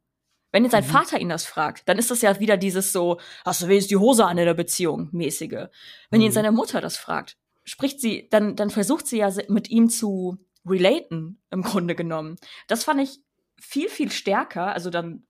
[0.53, 0.89] Wenn jetzt sein mhm.
[0.89, 3.97] Vater ihn das fragt, dann ist das ja wieder dieses so, hast du wenigstens die
[3.97, 5.69] Hose an in der Beziehung, mäßige.
[6.11, 6.27] Wenn mhm.
[6.27, 10.39] ihn seine Mutter das fragt, spricht sie, dann, dann versucht sie ja mit ihm zu
[10.67, 12.37] relaten, im Grunde genommen.
[12.67, 13.21] Das fand ich
[13.61, 15.27] viel, viel stärker, also dann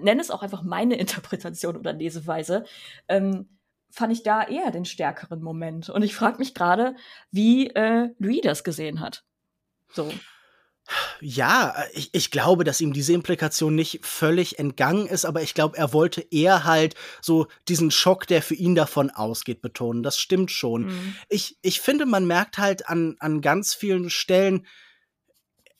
[0.00, 2.64] nenne es auch einfach meine Interpretation oder Leseweise,
[3.08, 3.58] ähm,
[3.90, 5.88] fand ich da eher den stärkeren Moment.
[5.90, 6.96] Und ich frage mich gerade,
[7.30, 9.24] wie äh, Louis das gesehen hat.
[9.92, 10.12] So.
[11.20, 15.76] Ja, ich, ich glaube, dass ihm diese Implikation nicht völlig entgangen ist, aber ich glaube,
[15.76, 20.02] er wollte eher halt so diesen Schock, der für ihn davon ausgeht, betonen.
[20.02, 20.86] Das stimmt schon.
[20.86, 21.16] Mhm.
[21.28, 24.66] Ich, ich finde, man merkt halt an, an ganz vielen Stellen,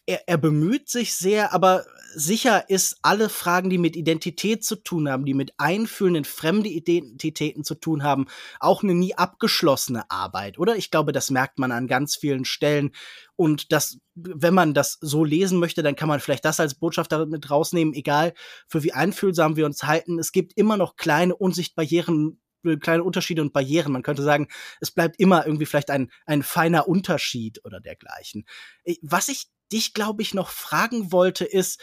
[0.06, 1.84] er, er bemüht sich sehr, aber
[2.14, 6.68] sicher ist alle Fragen, die mit Identität zu tun haben, die mit Einfühlen in fremde
[6.68, 8.26] Identitäten zu tun haben,
[8.58, 10.76] auch eine nie abgeschlossene Arbeit, oder?
[10.76, 12.92] Ich glaube, das merkt man an ganz vielen Stellen.
[13.34, 17.12] Und das, wenn man das so lesen möchte, dann kann man vielleicht das als Botschaft
[17.12, 18.32] damit rausnehmen, egal
[18.66, 20.18] für wie einfühlsam wir uns halten.
[20.18, 22.40] Es gibt immer noch kleine Unsichtbarrieren
[22.80, 23.92] kleine Unterschiede und Barrieren.
[23.92, 24.48] Man könnte sagen,
[24.80, 28.44] es bleibt immer irgendwie vielleicht ein, ein feiner Unterschied oder dergleichen.
[29.02, 31.80] Was ich dich, glaube ich, noch fragen wollte, ist,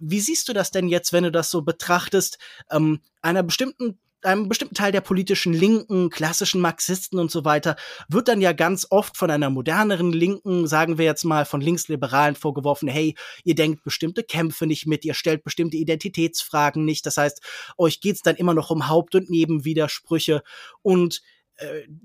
[0.00, 2.38] wie siehst du das denn jetzt, wenn du das so betrachtest,
[2.70, 7.76] ähm, einer bestimmten einem bestimmten Teil der politischen Linken, klassischen Marxisten und so weiter,
[8.08, 12.34] wird dann ja ganz oft von einer moderneren Linken, sagen wir jetzt mal von Linksliberalen
[12.34, 13.14] vorgeworfen, hey,
[13.44, 17.06] ihr denkt bestimmte Kämpfe nicht mit, ihr stellt bestimmte Identitätsfragen nicht.
[17.06, 17.40] Das heißt,
[17.76, 20.42] euch geht's dann immer noch um Haupt- und Nebenwidersprüche.
[20.82, 21.22] Und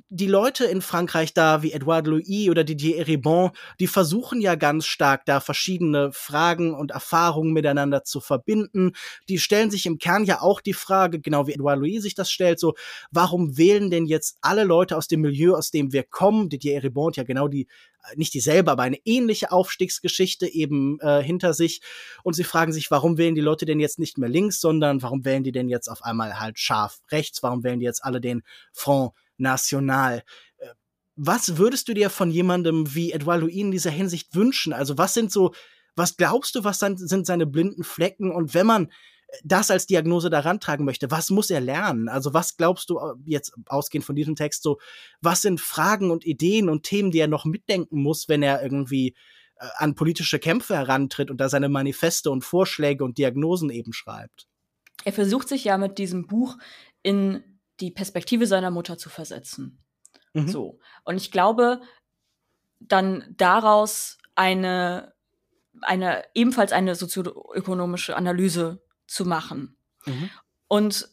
[0.09, 4.87] die Leute in Frankreich da, wie Edouard Louis oder Didier Eribon, die versuchen ja ganz
[4.87, 8.93] stark da verschiedene Fragen und Erfahrungen miteinander zu verbinden.
[9.29, 12.31] Die stellen sich im Kern ja auch die Frage, genau wie Edouard Louis sich das
[12.31, 12.73] stellt, so,
[13.11, 16.49] warum wählen denn jetzt alle Leute aus dem Milieu, aus dem wir kommen?
[16.49, 17.67] Didier Eribon hat ja genau die
[18.03, 21.81] äh, nicht dieselbe, aber eine ähnliche Aufstiegsgeschichte eben äh, hinter sich.
[22.23, 25.25] Und sie fragen sich, warum wählen die Leute denn jetzt nicht mehr links, sondern warum
[25.25, 27.43] wählen die denn jetzt auf einmal halt scharf rechts?
[27.43, 28.41] Warum wählen die jetzt alle den
[28.71, 30.23] Front National.
[30.57, 30.67] Äh,
[31.15, 34.73] was würdest du dir von jemandem wie Edouard Louis in dieser Hinsicht wünschen?
[34.73, 35.53] Also was sind so,
[35.95, 38.31] was glaubst du, was sind seine blinden Flecken?
[38.31, 38.89] Und wenn man
[39.43, 42.09] das als Diagnose daran tragen möchte, was muss er lernen?
[42.09, 44.79] Also was glaubst du äh, jetzt ausgehend von diesem Text so,
[45.21, 49.15] was sind Fragen und Ideen und Themen, die er noch mitdenken muss, wenn er irgendwie
[49.57, 54.47] äh, an politische Kämpfe herantritt und da seine Manifeste und Vorschläge und Diagnosen eben schreibt?
[55.03, 56.57] Er versucht sich ja mit diesem Buch
[57.01, 57.43] in
[57.80, 59.84] die Perspektive seiner Mutter zu versetzen.
[60.34, 60.47] Mhm.
[60.47, 60.80] So.
[61.03, 61.82] Und ich glaube,
[62.80, 65.13] dann daraus eine,
[65.82, 69.78] eine, ebenfalls eine sozioökonomische Analyse zu machen.
[70.05, 70.30] Mhm.
[70.67, 71.09] Und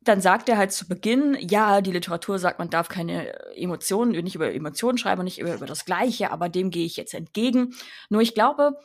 [0.00, 4.36] dann sagt er halt zu Beginn, ja, die Literatur sagt, man darf keine Emotionen, nicht
[4.36, 7.74] über Emotionen schreiben, nicht über, über das Gleiche, aber dem gehe ich jetzt entgegen.
[8.08, 8.76] Nur ich glaube,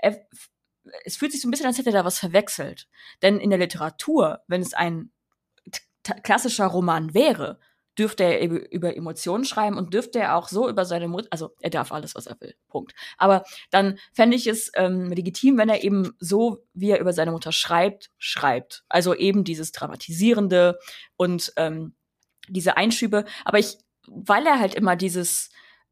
[0.00, 0.18] er,
[1.04, 2.88] es fühlt sich so ein bisschen, als hätte er da was verwechselt.
[3.20, 5.12] Denn in der Literatur, wenn es ein
[6.22, 7.58] klassischer Roman wäre,
[7.98, 11.70] dürfte er über Emotionen schreiben und dürfte er auch so über seine Mutter, also er
[11.70, 12.94] darf alles, was er will, Punkt.
[13.18, 17.32] Aber dann fände ich es ähm, legitim, wenn er eben so, wie er über seine
[17.32, 18.84] Mutter schreibt, schreibt.
[18.88, 20.78] Also eben dieses Dramatisierende
[21.16, 21.94] und ähm,
[22.48, 23.24] diese Einschübe.
[23.44, 25.50] Aber ich, weil er halt immer dieses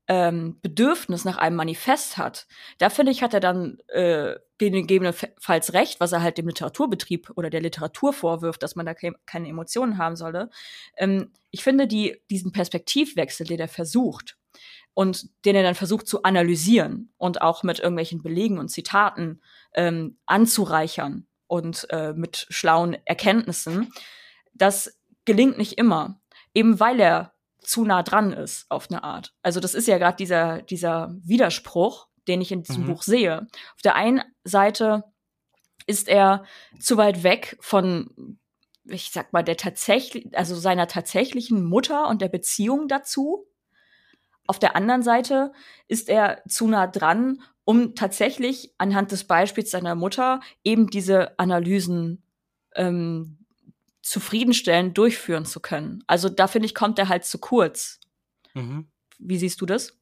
[0.08, 2.46] ähm, Bedürfnis nach einem Manifest hat,
[2.78, 7.50] da finde ich, hat er dann äh, gegebenenfalls recht, was er halt dem Literaturbetrieb oder
[7.50, 10.50] der Literatur vorwirft, dass man da ke keine Emotionen haben solle.
[10.96, 14.38] Ähm, ich finde die, diesen Perspektivwechsel, den er versucht
[14.94, 19.42] und den er dann versucht zu analysieren und auch mit irgendwelchen Belegen und Zitaten
[19.74, 23.92] ähm, anzureichern und äh, mit schlauen Erkenntnissen,
[24.54, 26.20] das gelingt nicht immer.
[26.54, 27.34] Eben weil er
[27.68, 29.34] zu nah dran ist auf eine Art.
[29.42, 32.86] Also das ist ja gerade dieser, dieser Widerspruch, den ich in diesem mhm.
[32.86, 33.46] Buch sehe.
[33.74, 35.04] Auf der einen Seite
[35.86, 36.44] ist er
[36.80, 38.38] zu weit weg von,
[38.84, 43.46] ich sag mal, der tatsächlich, also seiner tatsächlichen Mutter und der Beziehung dazu.
[44.46, 45.52] Auf der anderen Seite
[45.88, 52.22] ist er zu nah dran, um tatsächlich anhand des Beispiels seiner Mutter eben diese Analysen
[52.74, 53.44] ähm,
[54.08, 56.02] zufriedenstellend durchführen zu können.
[56.06, 58.00] Also da finde ich, kommt er halt zu kurz.
[58.54, 58.88] Mhm.
[59.18, 59.98] Wie siehst du das?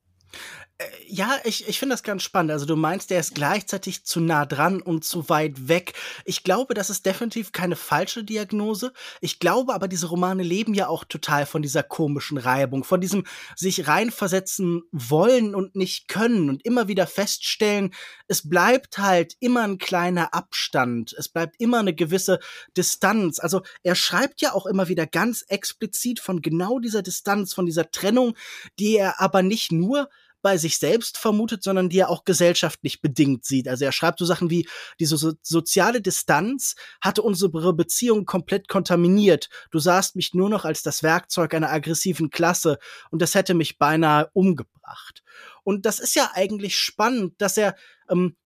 [0.79, 2.53] Äh, ja, ich, ich finde das ganz spannend.
[2.53, 5.95] Also du meinst, der ist gleichzeitig zu nah dran und zu weit weg.
[6.27, 8.93] Ich glaube, das ist definitiv keine falsche Diagnose.
[9.23, 13.25] Ich glaube aber, diese Romane leben ja auch total von dieser komischen Reibung, von diesem
[13.55, 17.95] sich reinversetzen wollen und nicht können und immer wieder feststellen,
[18.29, 21.15] es bleibt halt immer ein kleiner Abstand.
[21.15, 22.39] Es bleibt immer eine gewisse
[22.77, 23.39] Distanz.
[23.39, 27.91] Also er schreibt ja auch immer wieder ganz explizit von genau dieser Distanz, von dieser
[27.91, 28.37] Trennung,
[28.79, 30.11] die er aber nicht nur
[30.47, 33.67] bei sich selbst vermutet, sondern die er auch gesellschaftlich bedingt sieht.
[33.67, 34.69] Also er schreibt so Sachen wie,
[35.01, 39.49] diese so soziale Distanz hatte unsere Beziehung komplett kontaminiert.
[39.73, 42.79] Du sahst mich nur noch als das Werkzeug einer aggressiven Klasse
[43.11, 45.25] und das hätte mich beinahe umgebracht.
[45.65, 47.75] Und das ist ja eigentlich spannend, dass er
[48.09, 48.37] ähm,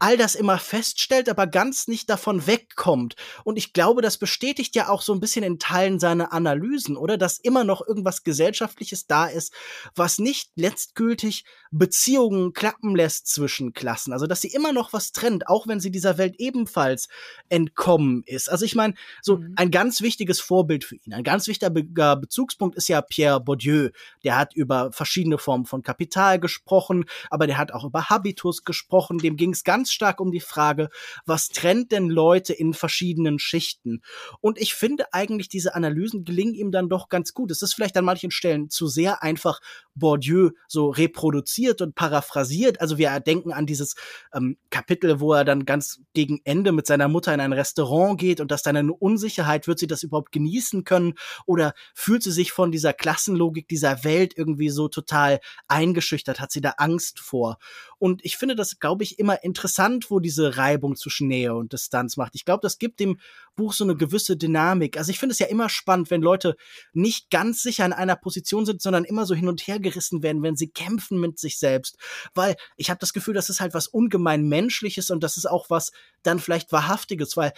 [0.00, 3.16] all das immer feststellt, aber ganz nicht davon wegkommt.
[3.44, 7.18] Und ich glaube, das bestätigt ja auch so ein bisschen in Teilen seine Analysen, oder?
[7.18, 9.52] Dass immer noch irgendwas Gesellschaftliches da ist,
[9.94, 14.12] was nicht letztgültig Beziehungen klappen lässt zwischen Klassen.
[14.12, 17.08] Also, dass sie immer noch was trennt, auch wenn sie dieser Welt ebenfalls
[17.48, 18.48] entkommen ist.
[18.48, 19.54] Also, ich meine, so mhm.
[19.56, 23.90] ein ganz wichtiges Vorbild für ihn, ein ganz wichtiger Bezugspunkt ist ja Pierre Bourdieu.
[24.22, 29.18] Der hat über verschiedene Formen von Kapital gesprochen, aber der hat auch über Habitus gesprochen.
[29.18, 30.88] Dem ging es ganz stark um die Frage,
[31.26, 34.02] was trennt denn Leute in verschiedenen Schichten?
[34.40, 37.50] Und ich finde eigentlich, diese Analysen gelingen ihm dann doch ganz gut.
[37.50, 39.60] Es ist vielleicht an manchen Stellen zu sehr einfach
[39.94, 42.80] Bourdieu so reproduziert und paraphrasiert.
[42.80, 43.94] Also wir denken an dieses
[44.34, 48.40] ähm, Kapitel, wo er dann ganz gegen Ende mit seiner Mutter in ein Restaurant geht
[48.40, 51.14] und dass dann eine Unsicherheit, wird sie das überhaupt genießen können
[51.46, 56.60] oder fühlt sie sich von dieser Klassenlogik dieser Welt irgendwie so total eingeschüchtert, hat sie
[56.60, 57.58] da Angst vor?
[57.98, 59.63] Und ich finde das, glaube ich, immer interessant,
[60.08, 62.34] wo diese Reibung zwischen Nähe und Distanz macht.
[62.34, 63.18] Ich glaube, das gibt dem
[63.56, 64.96] Buch so eine gewisse Dynamik.
[64.96, 66.56] Also ich finde es ja immer spannend, wenn Leute
[66.92, 70.42] nicht ganz sicher in einer Position sind, sondern immer so hin und her gerissen werden,
[70.42, 71.96] wenn sie kämpfen mit sich selbst.
[72.34, 75.70] Weil ich habe das Gefühl, das ist halt was ungemein Menschliches und das ist auch
[75.70, 75.92] was
[76.22, 77.52] dann vielleicht Wahrhaftiges, weil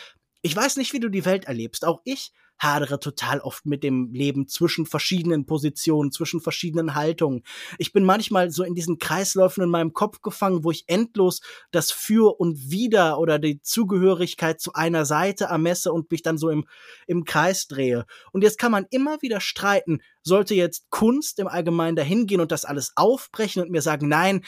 [0.46, 1.84] ich weiß nicht, wie du die Welt erlebst.
[1.84, 7.42] Auch ich hadere total oft mit dem Leben zwischen verschiedenen Positionen, zwischen verschiedenen Haltungen.
[7.78, 11.40] Ich bin manchmal so in diesen Kreisläufen in meinem Kopf gefangen, wo ich endlos
[11.72, 16.48] das Für und Wider oder die Zugehörigkeit zu einer Seite ermesse und mich dann so
[16.48, 16.64] im,
[17.08, 18.06] im Kreis drehe.
[18.30, 22.52] Und jetzt kann man immer wieder streiten, sollte jetzt Kunst im Allgemeinen dahin gehen und
[22.52, 24.42] das alles aufbrechen und mir sagen, nein,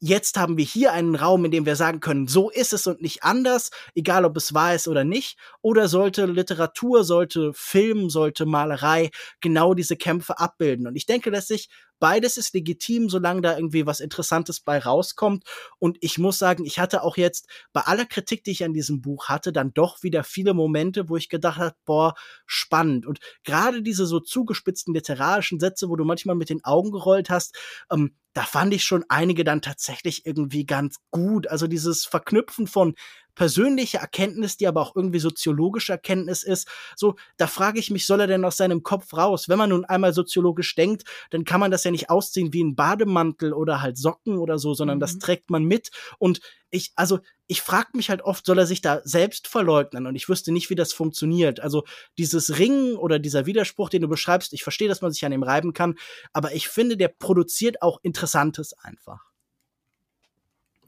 [0.00, 3.02] jetzt haben wir hier einen Raum, in dem wir sagen können, so ist es und
[3.02, 5.38] nicht anders, egal ob es wahr ist oder nicht.
[5.60, 10.86] Oder sollte Literatur, sollte Film, sollte Malerei genau diese Kämpfe abbilden.
[10.86, 11.68] Und ich denke, dass sich
[11.98, 15.44] beides ist legitim, solange da irgendwie was Interessantes bei rauskommt.
[15.78, 19.00] Und ich muss sagen, ich hatte auch jetzt bei aller Kritik, die ich an diesem
[19.00, 22.14] Buch hatte, dann doch wieder viele Momente, wo ich gedacht habe, boah,
[22.46, 23.06] spannend.
[23.06, 27.56] Und gerade diese so zugespitzten literarischen Sätze, wo du manchmal mit den Augen gerollt hast,
[27.90, 31.48] ähm, da fand ich schon einige dann tatsächlich irgendwie ganz gut.
[31.48, 32.94] Also dieses Verknüpfen von
[33.38, 36.66] persönliche Erkenntnis, die aber auch irgendwie soziologische Erkenntnis ist.
[36.96, 39.48] So, da frage ich mich, soll er denn aus seinem Kopf raus?
[39.48, 42.74] Wenn man nun einmal soziologisch denkt, dann kann man das ja nicht ausziehen wie ein
[42.74, 45.02] Bademantel oder halt Socken oder so, sondern mhm.
[45.02, 45.92] das trägt man mit.
[46.18, 50.08] Und ich, also, ich frage mich halt oft, soll er sich da selbst verleugnen?
[50.08, 51.60] Und ich wüsste nicht, wie das funktioniert.
[51.60, 51.84] Also,
[52.18, 55.44] dieses Ringen oder dieser Widerspruch, den du beschreibst, ich verstehe, dass man sich an ihm
[55.44, 55.94] reiben kann,
[56.32, 59.28] aber ich finde, der produziert auch Interessantes einfach.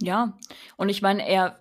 [0.02, 0.36] Ja,
[0.76, 1.60] und ich meine, er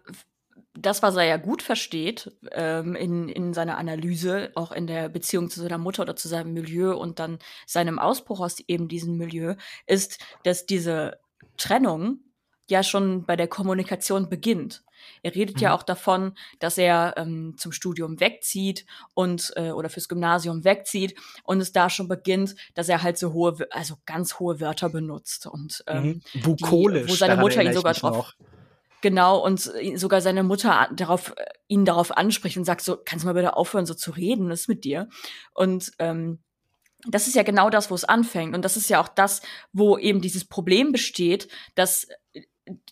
[0.82, 5.50] das, was er ja gut versteht ähm, in, in seiner Analyse, auch in der Beziehung
[5.50, 9.56] zu seiner Mutter oder zu seinem Milieu und dann seinem Ausbruch aus eben diesem Milieu,
[9.88, 11.20] ist, dass diese
[11.58, 12.20] Trennung
[12.70, 14.84] ja schon bei der Kommunikation beginnt.
[15.24, 15.62] Er redet mhm.
[15.62, 21.16] ja auch davon, dass er ähm, zum Studium wegzieht und äh, oder fürs Gymnasium wegzieht
[21.44, 25.48] und es da schon beginnt, dass er halt so hohe, also ganz hohe Wörter benutzt
[25.48, 26.42] und ähm, mhm.
[26.42, 28.34] Bukolisch, die, wo seine Mutter ihn sogar drauf noch.
[29.02, 29.60] Genau, und
[29.96, 33.56] sogar seine Mutter darauf, äh, ihn darauf anspricht und sagt so, kannst du mal bitte
[33.56, 35.08] aufhören, so zu reden, was ist mit dir?
[35.54, 36.40] Und ähm,
[37.08, 38.54] das ist ja genau das, wo es anfängt.
[38.56, 39.42] Und das ist ja auch das,
[39.72, 42.44] wo eben dieses Problem besteht, dass äh,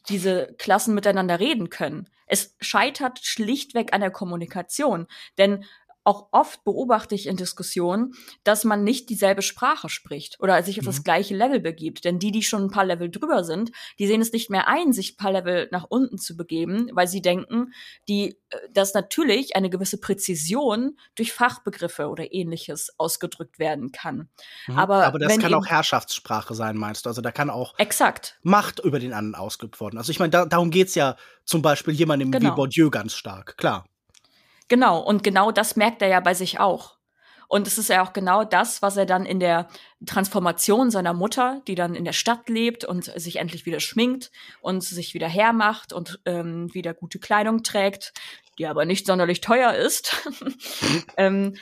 [0.10, 2.10] diese Klassen miteinander reden können.
[2.26, 5.08] Es scheitert schlichtweg an der Kommunikation.
[5.38, 5.66] Denn
[6.08, 8.14] auch oft beobachte ich in Diskussionen,
[8.46, 10.90] dass man nicht dieselbe Sprache spricht oder sich auf mhm.
[10.90, 12.06] das gleiche Level begibt.
[12.06, 14.94] Denn die, die schon ein paar Level drüber sind, die sehen es nicht mehr ein,
[14.94, 17.74] sich ein paar Level nach unten zu begeben, weil sie denken,
[18.08, 24.30] die, äh, dass natürlich eine gewisse Präzision durch Fachbegriffe oder ähnliches ausgedrückt werden kann.
[24.68, 24.80] Mhm.
[24.80, 27.10] Aber, Aber das kann auch Herrschaftssprache sein, meinst du?
[27.10, 28.40] Also da kann auch exakt.
[28.44, 29.98] Macht über den anderen ausgeübt worden.
[29.98, 32.52] Also ich meine, da, darum geht's ja zum Beispiel jemandem genau.
[32.52, 33.86] wie Bourdieu ganz stark, klar.
[34.68, 36.98] Genau, und genau das merkt er ja bei sich auch.
[37.50, 39.70] Und es ist ja auch genau das, was er dann in der
[40.06, 44.84] Transformation seiner Mutter, die dann in der Stadt lebt und sich endlich wieder schminkt und
[44.84, 48.12] sich wieder hermacht und ähm, wieder gute Kleidung trägt,
[48.58, 50.30] die aber nicht sonderlich teuer ist.
[51.18, 51.56] ähm,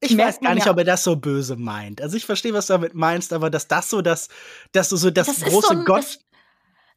[0.00, 2.02] ich weiß gar nicht, ja, ob er das so böse meint.
[2.02, 4.30] Also ich verstehe, was du damit meinst, aber dass das so das,
[4.72, 5.98] dass du so das, das große so ein, Gott.
[5.98, 6.18] Das,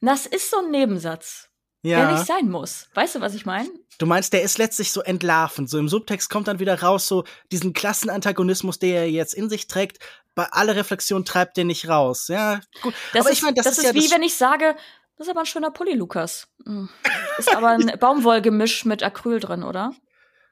[0.02, 1.53] das ist so ein Nebensatz
[1.84, 2.00] ja.
[2.00, 2.88] der nicht sein muss.
[2.94, 3.70] Weißt du, was ich meine?
[4.00, 5.70] Du meinst, der ist letztlich so entlarvend.
[5.70, 9.68] So im Subtext kommt dann wieder raus, so diesen Klassenantagonismus, der er jetzt in sich
[9.68, 10.00] trägt,
[10.36, 12.28] bei aller Reflexion treibt der nicht raus.
[12.28, 12.94] Ja, gut.
[13.14, 14.76] Das aber ist, ich meine, das, das, ist, ist ja wie wenn ich sage,
[15.18, 16.48] das ist aber ein schöner Pulli, Lukas.
[16.66, 16.90] Hm.
[17.38, 19.94] Ist aber ein Baumwollgemisch mit Acryl drin, oder?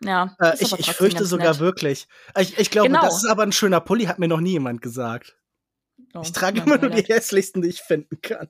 [0.04, 0.36] Ja.
[0.40, 1.60] Äh, ich, ich fürchte sogar nett.
[1.60, 2.08] wirklich.
[2.40, 3.02] Ich, ich glaube, genau.
[3.02, 5.38] das ist aber ein schöner Pulli, hat mir noch nie jemand gesagt.
[6.14, 8.50] Oh, ich trage immer nur die hässlichsten, die ich finden kann.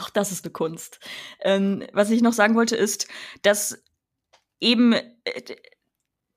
[0.00, 1.00] Auch das ist eine Kunst.
[1.40, 3.08] Ähm, was ich noch sagen wollte, ist,
[3.42, 3.82] dass
[4.60, 5.02] eben, äh,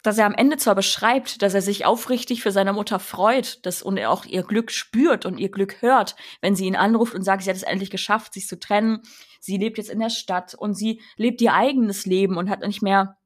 [0.03, 3.81] dass er am Ende zwar beschreibt, dass er sich aufrichtig für seine Mutter freut, dass
[3.81, 7.23] und er auch ihr Glück spürt und ihr Glück hört, wenn sie ihn anruft und
[7.23, 9.01] sagt, sie hat es endlich geschafft, sich zu trennen.
[9.41, 12.81] Sie lebt jetzt in der Stadt und sie lebt ihr eigenes Leben und hat nicht
[12.81, 13.17] mehr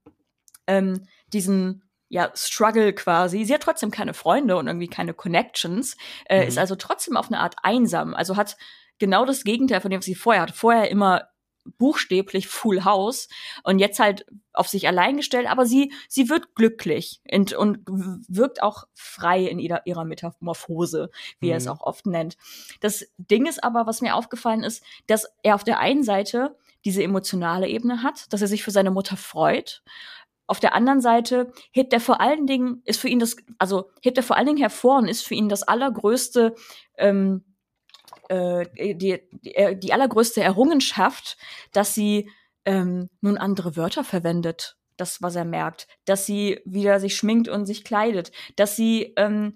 [0.66, 3.44] ähm, diesen ja, Struggle quasi.
[3.44, 6.48] Sie hat trotzdem keine Freunde und irgendwie keine Connections, äh, mhm.
[6.48, 8.14] ist also trotzdem auf eine Art einsam.
[8.14, 8.56] Also hat
[9.00, 10.54] genau das Gegenteil von dem, was sie vorher hatte.
[10.54, 11.28] Vorher immer
[11.78, 13.30] buchstäblich Full House
[13.64, 17.80] und jetzt halt auf sich allein gestellt, aber sie, sie wird glücklich und, und
[18.28, 21.52] wirkt auch frei in ihrer, ihrer Metamorphose, wie mhm.
[21.52, 21.72] er es mhm.
[21.72, 22.38] auch oft nennt.
[22.82, 27.04] Das Ding ist aber, was mir aufgefallen ist, dass er auf der einen Seite diese
[27.04, 29.84] emotionale Ebene hat, dass er sich für seine Mutter freut.
[30.48, 34.18] Auf der anderen Seite hebt er vor allen Dingen, ist für ihn das, also hebt
[34.18, 36.56] er vor allen Dingen hervor und ist für ihn das allergrößte
[36.98, 37.46] ähm,
[38.30, 41.38] äh, die, die, äh, die allergrößte Errungenschaft,
[41.72, 42.30] dass sie
[42.66, 47.66] ähm, nun andere Wörter verwendet, das, was er merkt, dass sie wieder sich schminkt und
[47.66, 49.56] sich kleidet, dass sie, ähm,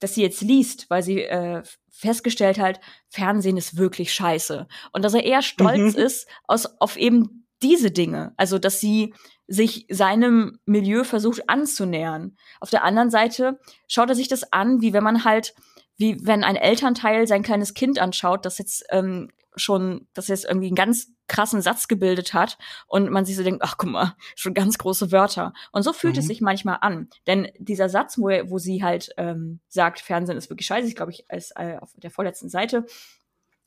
[0.00, 4.66] dass sie jetzt liest, weil sie äh, festgestellt hat, Fernsehen ist wirklich scheiße.
[4.92, 6.02] Und dass er eher stolz mhm.
[6.02, 8.32] ist aus, auf eben diese Dinge.
[8.36, 9.14] Also, dass sie
[9.46, 12.36] sich seinem Milieu versucht anzunähern.
[12.60, 15.54] Auf der anderen Seite schaut er sich das an, wie wenn man halt
[16.02, 20.66] wie wenn ein Elternteil sein kleines Kind anschaut, das jetzt ähm, schon, das jetzt irgendwie
[20.66, 24.52] einen ganz krassen Satz gebildet hat und man sich so denkt, ach guck mal, schon
[24.52, 25.52] ganz große Wörter.
[25.70, 26.18] Und so fühlt mhm.
[26.18, 27.08] es sich manchmal an.
[27.28, 31.12] Denn dieser Satz, wo, wo sie halt ähm, sagt, Fernsehen ist wirklich scheiße, ich glaube
[31.12, 32.84] ich, als äh, auf der vorletzten Seite,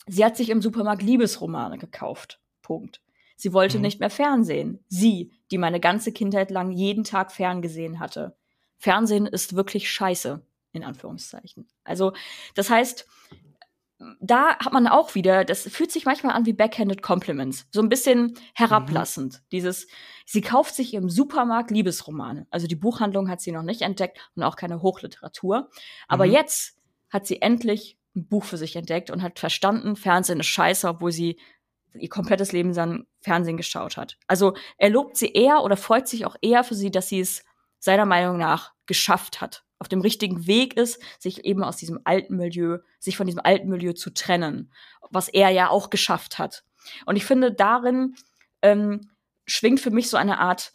[0.06, 2.42] sie hat sich im Supermarkt Liebesromane gekauft.
[2.62, 3.02] Punkt.
[3.38, 3.84] Sie wollte mhm.
[3.84, 4.84] nicht mehr Fernsehen.
[4.90, 8.36] Sie, die meine ganze Kindheit lang jeden Tag ferngesehen hatte.
[8.78, 10.46] Fernsehen ist wirklich scheiße
[10.76, 11.68] in Anführungszeichen.
[11.84, 12.14] Also,
[12.54, 13.08] das heißt,
[14.20, 17.90] da hat man auch wieder, das fühlt sich manchmal an wie backhanded Compliments, so ein
[17.90, 19.34] bisschen herablassend.
[19.34, 19.46] Mhm.
[19.52, 19.88] Dieses,
[20.26, 22.46] sie kauft sich im Supermarkt Liebesromane.
[22.50, 25.70] Also die Buchhandlung hat sie noch nicht entdeckt und auch keine Hochliteratur.
[26.08, 26.34] Aber mhm.
[26.34, 26.78] jetzt
[27.10, 31.12] hat sie endlich ein Buch für sich entdeckt und hat verstanden, Fernsehen ist scheiße, obwohl
[31.12, 31.40] sie
[31.94, 34.18] ihr komplettes Leben dann Fernsehen geschaut hat.
[34.28, 37.44] Also er lobt sie eher oder freut sich auch eher für sie, dass sie es
[37.80, 42.38] seiner Meinung nach geschafft hat auf dem richtigen Weg ist, sich eben aus diesem alten
[42.38, 44.72] Milieu, sich von diesem alten Milieu zu trennen,
[45.10, 46.64] was er ja auch geschafft hat.
[47.06, 48.16] Und ich finde, darin
[48.62, 49.10] ähm,
[49.46, 50.74] schwingt für mich so eine Art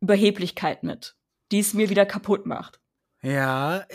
[0.00, 1.16] Überheblichkeit mit,
[1.52, 2.80] die es mir wieder kaputt macht.
[3.22, 3.86] Ja,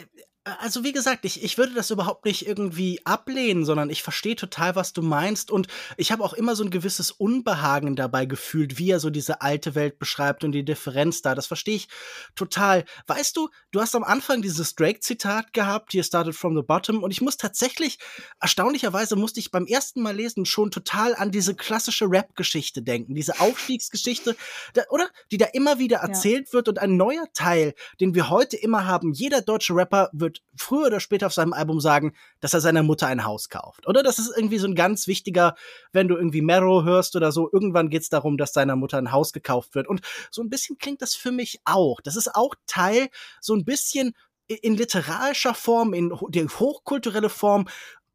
[0.60, 4.76] also wie gesagt, ich, ich würde das überhaupt nicht irgendwie ablehnen, sondern ich verstehe total,
[4.76, 5.52] was du meinst.
[5.52, 9.42] Und ich habe auch immer so ein gewisses Unbehagen dabei gefühlt, wie er so diese
[9.42, 11.36] alte Welt beschreibt und die Differenz da.
[11.36, 11.88] Das verstehe ich
[12.36, 12.86] total.
[13.08, 17.04] Weißt du, du hast am Anfang dieses Drake-Zitat gehabt, hier started from the bottom.
[17.04, 18.00] Und ich muss tatsächlich,
[18.40, 23.40] erstaunlicherweise musste ich beim ersten Mal lesen schon total an diese klassische Rap-Geschichte denken, diese
[23.40, 24.36] Aufstiegsgeschichte,
[24.74, 25.10] da, oder?
[25.32, 26.54] Die da immer wieder erzählt ja.
[26.54, 29.14] wird und ein neuer Teil, den wir heute immer haben.
[29.14, 33.08] Jeder deutsche Rapper wird früher oder später auf seinem Album sagen, dass er seiner Mutter
[33.08, 33.88] ein Haus kauft.
[33.88, 35.56] Oder das ist irgendwie so ein ganz wichtiger,
[35.92, 39.12] wenn du irgendwie Marrow hörst oder so, irgendwann geht es darum, dass seiner Mutter ein
[39.12, 39.88] Haus gekauft wird.
[39.88, 42.02] Und so ein bisschen klingt das für mich auch.
[42.02, 43.10] Das ist auch Teil
[43.42, 44.14] so ein bisschen
[44.50, 47.68] in literarischer Form, in der hochkulturelle Form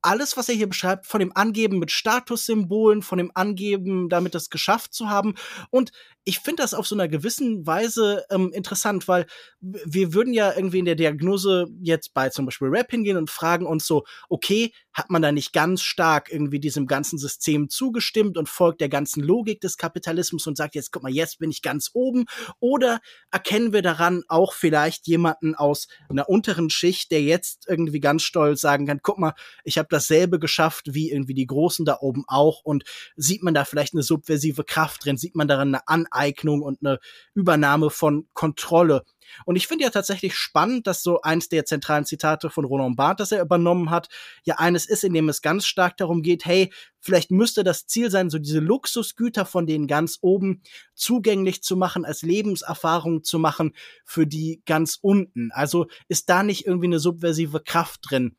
[0.04, 4.50] alles, was er hier beschreibt, von dem Angeben mit Statussymbolen, von dem Angeben, damit das
[4.50, 5.34] geschafft zu haben.
[5.70, 5.92] Und
[6.24, 9.26] ich finde das auf so einer gewissen Weise ähm, interessant, weil
[9.60, 13.66] wir würden ja irgendwie in der Diagnose jetzt bei zum Beispiel Rap hingehen und fragen
[13.66, 18.48] uns so, okay, hat man da nicht ganz stark irgendwie diesem ganzen System zugestimmt und
[18.48, 21.90] folgt der ganzen Logik des Kapitalismus und sagt, jetzt guck mal, jetzt bin ich ganz
[21.92, 22.24] oben?
[22.58, 23.00] Oder
[23.30, 28.60] erkennen wir daran auch vielleicht jemanden aus einer unteren Schicht, der jetzt irgendwie ganz stolz
[28.60, 29.34] sagen kann, guck mal,
[29.64, 32.84] ich habe dasselbe geschafft wie irgendwie die Großen da oben auch und
[33.16, 36.80] sieht man da vielleicht eine subversive Kraft drin, sieht man darin eine An Aneignung und
[36.84, 36.98] eine
[37.34, 39.04] Übernahme von Kontrolle.
[39.46, 43.20] Und ich finde ja tatsächlich spannend, dass so eins der zentralen Zitate von Roland Barth,
[43.20, 44.08] das er übernommen hat,
[44.44, 48.10] ja eines ist, in dem es ganz stark darum geht, hey, vielleicht müsste das Ziel
[48.10, 50.62] sein, so diese Luxusgüter von denen ganz oben
[50.94, 53.74] zugänglich zu machen, als Lebenserfahrung zu machen
[54.04, 55.50] für die ganz unten.
[55.52, 58.36] Also ist da nicht irgendwie eine subversive Kraft drin?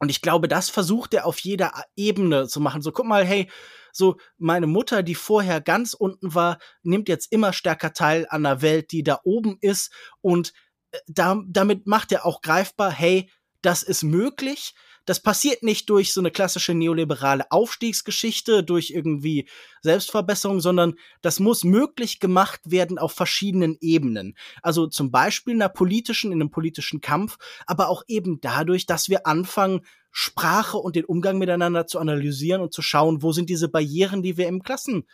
[0.00, 2.80] Und ich glaube, das versucht er auf jeder Ebene zu machen.
[2.80, 3.50] So, guck mal, hey,
[3.92, 8.62] so meine Mutter, die vorher ganz unten war, nimmt jetzt immer stärker teil an der
[8.62, 9.92] Welt, die da oben ist
[10.22, 10.52] und
[10.92, 13.30] äh, da, damit macht er auch greifbar, hey,
[13.62, 14.74] das ist möglich.
[15.10, 19.48] Das passiert nicht durch so eine klassische neoliberale Aufstiegsgeschichte, durch irgendwie
[19.82, 24.36] Selbstverbesserung, sondern das muss möglich gemacht werden auf verschiedenen Ebenen.
[24.62, 29.08] Also zum Beispiel in einer politischen, in einem politischen Kampf, aber auch eben dadurch, dass
[29.08, 29.80] wir anfangen,
[30.12, 34.36] Sprache und den Umgang miteinander zu analysieren und zu schauen, wo sind diese Barrieren, die
[34.36, 35.06] wir im Klassenwesen,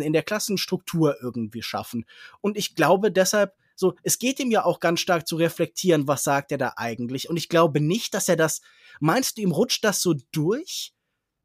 [0.00, 2.06] ähm, in der Klassenstruktur irgendwie schaffen.
[2.40, 6.24] Und ich glaube deshalb, so, es geht ihm ja auch ganz stark zu reflektieren, was
[6.24, 7.28] sagt er da eigentlich.
[7.28, 8.60] Und ich glaube nicht, dass er das,
[9.00, 10.94] meinst du, ihm rutscht das so durch?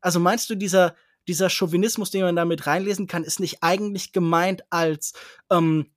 [0.01, 0.95] Also meinst du, dieser,
[1.27, 5.13] dieser Chauvinismus, den man da mit reinlesen kann, ist nicht eigentlich gemeint als,
[5.49, 5.91] ähm,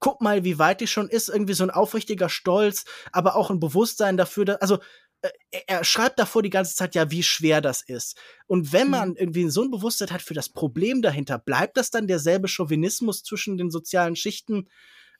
[0.00, 3.60] guck mal, wie weit die schon ist, irgendwie so ein aufrichtiger Stolz, aber auch ein
[3.60, 4.78] Bewusstsein dafür, dass, also
[5.22, 5.30] äh,
[5.66, 8.16] er schreibt davor die ganze Zeit ja, wie schwer das ist.
[8.46, 9.16] Und wenn man mhm.
[9.16, 13.56] irgendwie so ein Bewusstsein hat für das Problem dahinter, bleibt das dann derselbe Chauvinismus zwischen
[13.56, 14.68] den sozialen Schichten,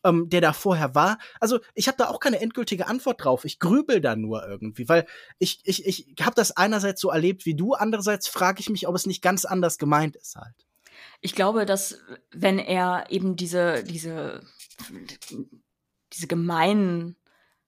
[0.04, 1.18] ähm, der da vorher war?
[1.40, 3.44] Also ich habe da auch keine endgültige Antwort drauf.
[3.44, 5.06] Ich grübel da nur irgendwie, weil
[5.38, 8.94] ich ich ich habe das einerseits so erlebt wie du, andererseits frage ich mich, ob
[8.94, 10.54] es nicht ganz anders gemeint ist halt.
[11.20, 11.98] Ich glaube, dass
[12.30, 14.42] wenn er eben diese diese
[16.12, 17.16] diese gemeinen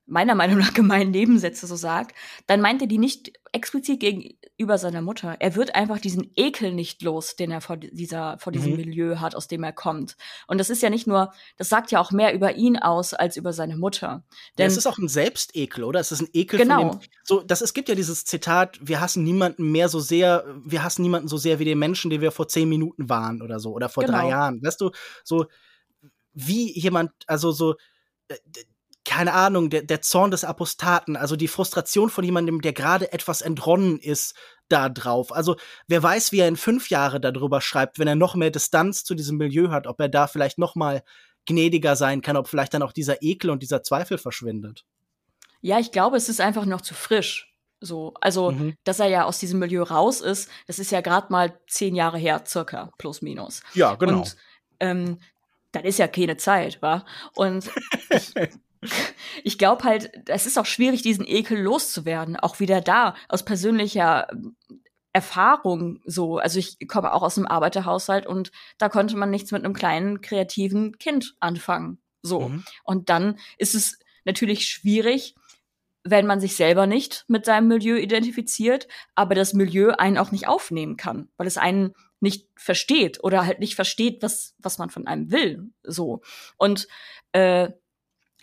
[0.06, 5.02] meiner Meinung nach gemeinen Nebensätze so sagt, dann meint er die nicht explizit gegenüber seiner
[5.02, 5.36] Mutter.
[5.40, 8.76] Er wird einfach diesen Ekel nicht los, den er vor dieser, vor diesem mhm.
[8.76, 10.16] Milieu hat, aus dem er kommt.
[10.46, 13.36] Und das ist ja nicht nur, das sagt ja auch mehr über ihn aus als
[13.36, 14.24] über seine Mutter.
[14.58, 16.00] Denn ja, es ist auch ein Selbstekel, oder?
[16.00, 16.90] Es ist ein Ekel genau.
[16.90, 20.44] von dem, so, das, es gibt ja dieses Zitat, wir hassen niemanden mehr so sehr,
[20.64, 23.58] wir hassen niemanden so sehr wie den Menschen, den wir vor zehn Minuten waren oder
[23.58, 24.18] so, oder vor genau.
[24.18, 24.62] drei Jahren.
[24.62, 24.90] Weißt du,
[25.24, 25.46] so,
[26.32, 27.74] wie jemand, also so,
[28.28, 28.36] äh,
[29.16, 33.40] keine Ahnung, der, der Zorn des Apostaten, also die Frustration von jemandem, der gerade etwas
[33.40, 34.34] entronnen ist,
[34.68, 35.32] da drauf.
[35.32, 35.56] Also
[35.88, 39.14] wer weiß, wie er in fünf Jahre darüber schreibt, wenn er noch mehr Distanz zu
[39.14, 41.02] diesem Milieu hat, ob er da vielleicht noch mal
[41.46, 44.84] gnädiger sein kann, ob vielleicht dann auch dieser Ekel und dieser Zweifel verschwindet.
[45.62, 47.54] Ja, ich glaube, es ist einfach noch zu frisch.
[47.80, 48.74] So, also, mhm.
[48.84, 52.18] dass er ja aus diesem Milieu raus ist, das ist ja gerade mal zehn Jahre
[52.18, 53.62] her, circa, plus minus.
[53.72, 54.18] Ja, genau.
[54.18, 54.36] Und
[54.78, 55.18] ähm,
[55.72, 57.06] das ist ja keine Zeit, wa?
[57.34, 57.70] Und
[58.10, 58.34] ich,
[59.44, 62.36] ich glaube halt, es ist auch schwierig, diesen Ekel loszuwerden.
[62.36, 64.56] Auch wieder da, aus persönlicher ähm,
[65.12, 66.38] Erfahrung so.
[66.38, 70.20] Also ich komme auch aus einem Arbeiterhaushalt und da konnte man nichts mit einem kleinen
[70.20, 71.98] kreativen Kind anfangen.
[72.22, 72.48] So.
[72.48, 72.64] Mhm.
[72.84, 75.34] Und dann ist es natürlich schwierig,
[76.04, 80.46] wenn man sich selber nicht mit seinem Milieu identifiziert, aber das Milieu einen auch nicht
[80.46, 85.06] aufnehmen kann, weil es einen nicht versteht oder halt nicht versteht, was, was man von
[85.06, 85.70] einem will.
[85.82, 86.22] So.
[86.56, 86.88] Und
[87.32, 87.70] äh,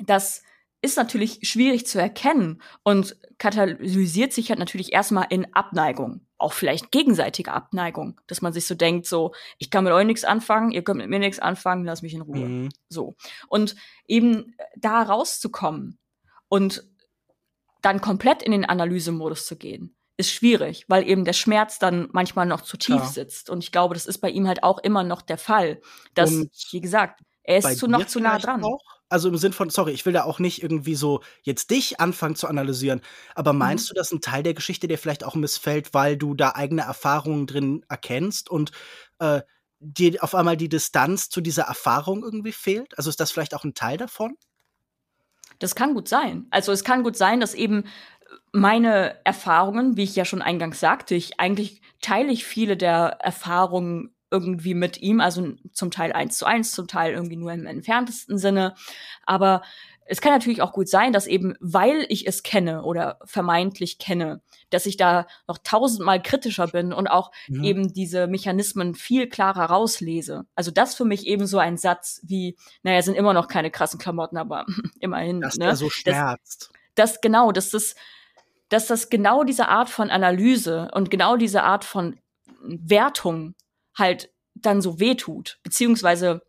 [0.05, 0.43] das
[0.81, 6.91] ist natürlich schwierig zu erkennen und katalysiert sich halt natürlich erstmal in Abneigung, auch vielleicht
[6.91, 10.83] gegenseitige Abneigung, dass man sich so denkt, so, ich kann mit euch nichts anfangen, ihr
[10.83, 12.47] könnt mit mir nichts anfangen, lass mich in Ruhe.
[12.47, 12.69] Mhm.
[12.89, 13.15] So.
[13.47, 13.77] Und
[14.07, 15.99] eben da rauszukommen
[16.49, 16.83] und
[17.81, 22.45] dann komplett in den Analysemodus zu gehen, ist schwierig, weil eben der Schmerz dann manchmal
[22.45, 23.05] noch zu tief ja.
[23.05, 23.49] sitzt.
[23.49, 25.81] Und ich glaube, das ist bei ihm halt auch immer noch der Fall.
[26.13, 28.63] Dass, Und wie gesagt, er ist zu, noch zu nah dran.
[28.63, 28.81] Auch?
[29.13, 32.35] Also im Sinn von, sorry, ich will da auch nicht irgendwie so jetzt dich anfangen
[32.35, 33.01] zu analysieren,
[33.35, 33.87] aber meinst mhm.
[33.89, 37.45] du, dass ein Teil der Geschichte dir vielleicht auch missfällt, weil du da eigene Erfahrungen
[37.45, 38.71] drin erkennst und
[39.19, 39.41] äh,
[39.79, 42.97] dir auf einmal die Distanz zu dieser Erfahrung irgendwie fehlt?
[42.97, 44.35] Also ist das vielleicht auch ein Teil davon?
[45.59, 46.47] Das kann gut sein.
[46.49, 47.83] Also es kann gut sein, dass eben
[48.51, 54.15] meine Erfahrungen, wie ich ja schon eingangs sagte, ich eigentlich teile ich viele der Erfahrungen
[54.33, 58.39] irgendwie mit ihm, also zum Teil eins zu eins, zum Teil irgendwie nur im entferntesten
[58.39, 58.73] Sinne.
[59.27, 59.61] Aber
[60.05, 64.41] es kann natürlich auch gut sein, dass eben, weil ich es kenne oder vermeintlich kenne,
[64.71, 67.63] dass ich da noch tausendmal kritischer bin und auch mhm.
[67.63, 70.45] eben diese Mechanismen viel klarer rauslese.
[70.55, 73.99] Also das für mich eben so ein Satz wie, naja, sind immer noch keine krassen
[73.99, 74.65] Klamotten, aber
[74.99, 75.41] immerhin.
[75.41, 75.75] Dass ne?
[75.75, 76.71] so schmerzt.
[76.95, 77.95] Das, das genau, dass das,
[78.69, 82.17] dass das genau diese Art von Analyse und genau diese Art von
[82.63, 83.55] Wertung
[83.95, 86.41] halt dann so wehtut, beziehungsweise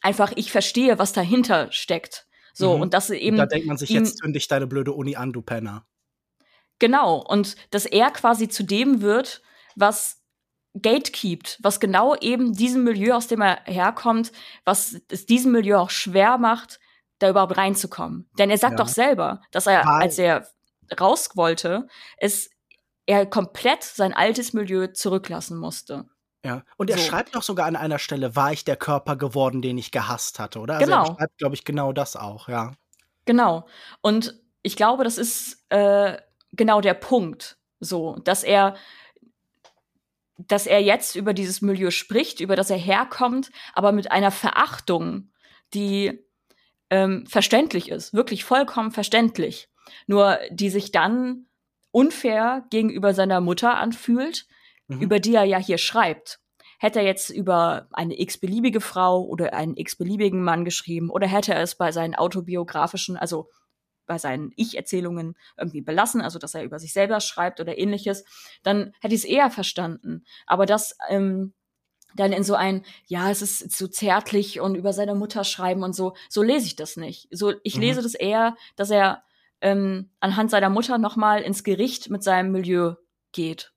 [0.00, 2.26] einfach ich verstehe, was dahinter steckt.
[2.54, 2.82] So, mhm.
[2.82, 3.36] und das eben.
[3.36, 5.86] Und da denkt man sich, jetzt zünd dich deine blöde Uni an, du Penner.
[6.78, 9.42] Genau, und dass er quasi zu dem wird,
[9.76, 10.20] was
[10.80, 14.32] gatekeept, was genau eben diesem Milieu, aus dem er herkommt,
[14.64, 16.80] was es diesem Milieu auch schwer macht,
[17.18, 18.28] da überhaupt reinzukommen.
[18.38, 18.84] Denn er sagt ja.
[18.84, 20.02] doch selber, dass er, Hi.
[20.02, 20.48] als er
[20.98, 22.50] raus wollte, es
[23.06, 26.06] er komplett sein altes Milieu zurücklassen musste.
[26.44, 27.04] Ja, und er so.
[27.04, 30.58] schreibt doch sogar an einer Stelle, war ich der Körper geworden, den ich gehasst hatte,
[30.58, 30.74] oder?
[30.74, 31.02] Also genau.
[31.04, 32.72] er schreibt, glaube ich, genau das auch, ja.
[33.24, 33.66] Genau.
[34.00, 36.18] Und ich glaube, das ist äh,
[36.52, 38.74] genau der Punkt, so, dass er
[40.48, 45.30] dass er jetzt über dieses Milieu spricht, über das er herkommt, aber mit einer Verachtung,
[45.72, 46.18] die
[46.90, 49.68] ähm, verständlich ist, wirklich vollkommen verständlich.
[50.06, 51.46] Nur die sich dann
[51.90, 54.46] unfair gegenüber seiner Mutter anfühlt,
[54.96, 55.02] mhm.
[55.02, 56.40] über die er ja hier schreibt.
[56.78, 61.62] Hätte er jetzt über eine x-beliebige Frau oder einen x-beliebigen Mann geschrieben oder hätte er
[61.62, 63.48] es bei seinen autobiografischen, also
[64.06, 68.24] bei seinen Ich-Erzählungen irgendwie belassen, also dass er über sich selber schreibt oder ähnliches,
[68.62, 70.24] dann hätte ich es eher verstanden.
[70.46, 71.54] Aber das ähm,
[72.16, 75.94] dann in so ein, ja, es ist so zärtlich und über seine Mutter schreiben und
[75.94, 77.28] so, so lese ich das nicht.
[77.30, 77.82] So, ich mhm.
[77.82, 79.22] lese das eher, dass er
[79.60, 82.94] ähm, anhand seiner Mutter nochmal ins Gericht mit seinem Milieu
[83.32, 83.72] geht.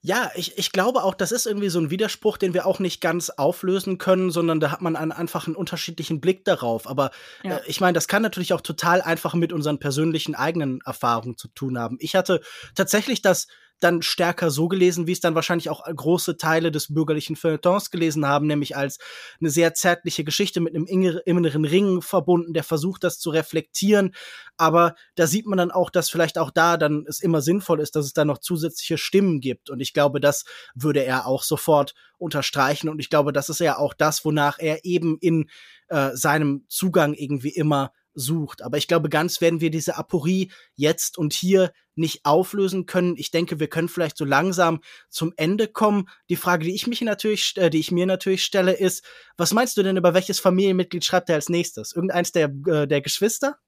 [0.00, 3.00] Ja, ich, ich glaube auch, das ist irgendwie so ein Widerspruch, den wir auch nicht
[3.00, 6.88] ganz auflösen können, sondern da hat man einen, einfach einen unterschiedlichen Blick darauf.
[6.88, 7.10] Aber
[7.42, 7.56] ja.
[7.56, 11.48] äh, ich meine, das kann natürlich auch total einfach mit unseren persönlichen eigenen Erfahrungen zu
[11.48, 11.96] tun haben.
[12.00, 12.40] Ich hatte
[12.76, 13.48] tatsächlich das
[13.80, 18.26] dann stärker so gelesen, wie es dann wahrscheinlich auch große Teile des bürgerlichen Feuilletons gelesen
[18.26, 18.98] haben, nämlich als
[19.40, 24.14] eine sehr zärtliche Geschichte mit einem inneren Ring verbunden, der versucht, das zu reflektieren.
[24.56, 27.96] Aber da sieht man dann auch, dass vielleicht auch da dann es immer sinnvoll ist,
[27.96, 29.70] dass es da noch zusätzliche Stimmen gibt.
[29.70, 32.88] Und ich glaube, das würde er auch sofort unterstreichen.
[32.88, 35.48] Und ich glaube, das ist ja auch das, wonach er eben in
[35.88, 38.62] äh, seinem Zugang irgendwie immer sucht.
[38.62, 43.16] Aber ich glaube, ganz werden wir diese Aporie jetzt und hier nicht auflösen können.
[43.16, 46.08] Ich denke, wir können vielleicht so langsam zum Ende kommen.
[46.28, 49.04] Die Frage, die ich mich natürlich, äh, die ich mir natürlich stelle, ist,
[49.36, 51.92] was meinst du denn über welches Familienmitglied schreibt er als nächstes?
[51.92, 53.58] Irgendeins der, äh, der Geschwister?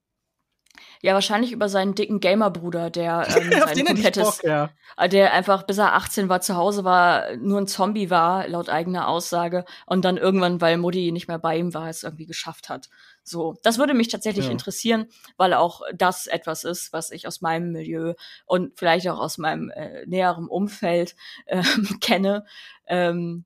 [1.03, 4.71] Ja, wahrscheinlich über seinen dicken Gamer-Bruder, der ähm, sein komplettes, Bock, ja.
[4.99, 8.69] Äh, der einfach bis er 18 war zu Hause war, nur ein Zombie war, laut
[8.69, 12.69] eigener Aussage, und dann irgendwann, weil Mutti nicht mehr bei ihm war, es irgendwie geschafft
[12.69, 12.91] hat.
[13.23, 14.51] So, das würde mich tatsächlich ja.
[14.51, 15.07] interessieren,
[15.37, 18.15] weil auch das etwas ist, was ich aus meinem Milieu
[18.47, 21.15] und vielleicht auch aus meinem äh, näheren Umfeld
[21.47, 21.63] äh,
[22.01, 22.45] kenne.
[22.87, 23.45] Ähm,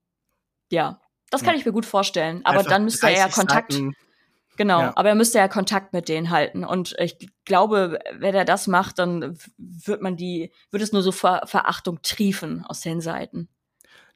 [0.71, 1.59] ja, das kann ja.
[1.59, 2.41] ich mir gut vorstellen.
[2.45, 3.73] Aber Einfach dann müsste er ja Kontakt.
[3.73, 3.95] Seiten
[4.57, 4.93] Genau, ja.
[4.95, 6.63] aber er müsste ja Kontakt mit denen halten.
[6.63, 11.11] Und ich glaube, wenn er das macht, dann wird man die, wird es nur so
[11.11, 13.49] Ver Verachtung triefen aus den Seiten.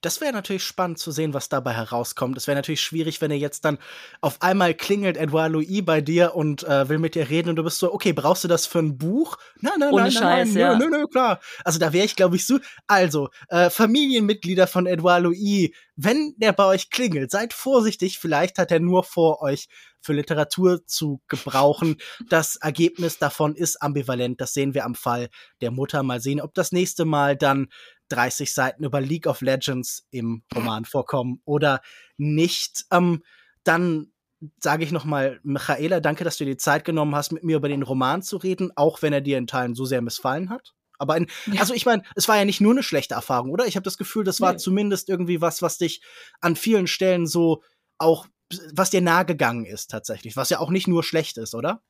[0.02, 2.38] Das wäre natürlich spannend zu sehen, was dabei herauskommt.
[2.38, 3.78] Es wäre natürlich schwierig, wenn er jetzt dann
[4.22, 7.64] auf einmal klingelt Edouard Louis bei dir und äh, will mit dir reden und du
[7.64, 9.38] bist so, okay, brauchst du das für ein Buch?
[9.60, 10.78] Nein, nein, Ohne nein, Scheiß, nein, ja.
[10.78, 11.40] nö, nö, klar.
[11.66, 12.60] Also da wäre ich, glaube ich, so.
[12.88, 18.72] Also, äh, Familienmitglieder von Edouard Louis, wenn der bei euch klingelt, seid vorsichtig, vielleicht hat
[18.72, 19.68] er nur vor, euch
[20.02, 21.98] für Literatur zu gebrauchen.
[22.30, 24.40] Das Ergebnis davon ist ambivalent.
[24.40, 25.30] Das sehen wir am Fall
[25.62, 26.04] der Mutter.
[26.04, 27.68] Mal sehen, ob das nächste Mal dann
[28.10, 31.82] 30 Seiten über League of Legends im Roman vorkommen oder
[32.18, 32.86] nicht.
[32.92, 33.24] Ähm,
[33.64, 34.12] dann
[34.60, 37.70] sage ich nochmal, Michaela, danke, dass du dir die Zeit genommen hast, mit mir über
[37.70, 40.74] den Roman zu reden, auch wenn er dir in Teilen so sehr missfallen hat.
[40.98, 41.62] Aber in, ja.
[41.62, 43.66] also ich meine, es war ja nicht nur eine schlechte Erfahrung, oder?
[43.66, 44.60] Ich habe das Gefühl, das war nee.
[44.60, 46.02] zumindest irgendwie was, was dich
[46.42, 47.64] an vielen Stellen so
[47.98, 48.28] auch,
[48.74, 51.82] was dir nahe gegangen ist tatsächlich, was ja auch nicht nur schlecht ist, oder?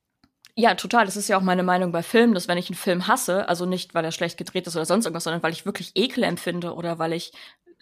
[0.60, 1.06] Ja, total.
[1.06, 3.66] Das ist ja auch meine Meinung bei Filmen, dass wenn ich einen Film hasse, also
[3.66, 6.74] nicht, weil er schlecht gedreht ist oder sonst irgendwas, sondern weil ich wirklich Ekel empfinde
[6.74, 7.32] oder weil ich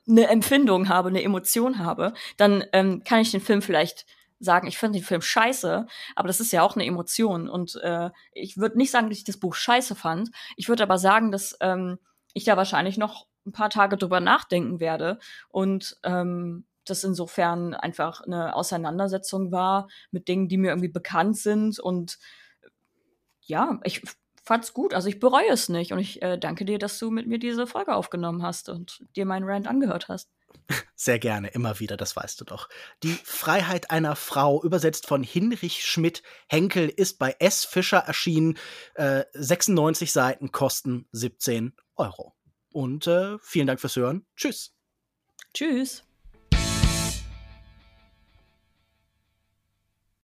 [0.08, 4.06] eine Empfindung habe, eine Emotion habe, dann ähm, kann ich den Film vielleicht
[4.40, 7.50] sagen, ich finde den Film scheiße, aber das ist ja auch eine Emotion.
[7.50, 10.30] Und äh, ich würde nicht sagen, dass ich das Buch scheiße fand.
[10.56, 11.98] Ich würde aber sagen, dass ähm,
[12.34, 15.18] ich da wahrscheinlich noch ein paar Tage drüber nachdenken werde
[15.50, 21.80] und ähm, das insofern einfach eine Auseinandersetzung war mit Dingen, die mir irgendwie bekannt sind
[21.80, 22.20] und
[23.48, 24.02] ja, ich
[24.48, 24.94] fand's gut.
[24.94, 25.92] Also ich bereue es nicht.
[25.92, 29.26] Und ich äh, danke dir, dass du mit mir diese Folge aufgenommen hast und dir
[29.26, 30.30] meinen Rant angehört hast.
[30.96, 32.70] Sehr gerne, immer wieder, das weißt du doch.
[33.04, 37.66] Die Freiheit einer Frau, übersetzt von Hinrich Schmidt Henkel, ist bei S.
[37.66, 38.58] Fischer erschienen.
[38.96, 42.34] Äh, 96 Seiten kosten 17 Euro.
[42.72, 44.26] Und äh, vielen Dank fürs Hören.
[44.36, 44.74] Tschüss.
[45.54, 46.07] Tschüss.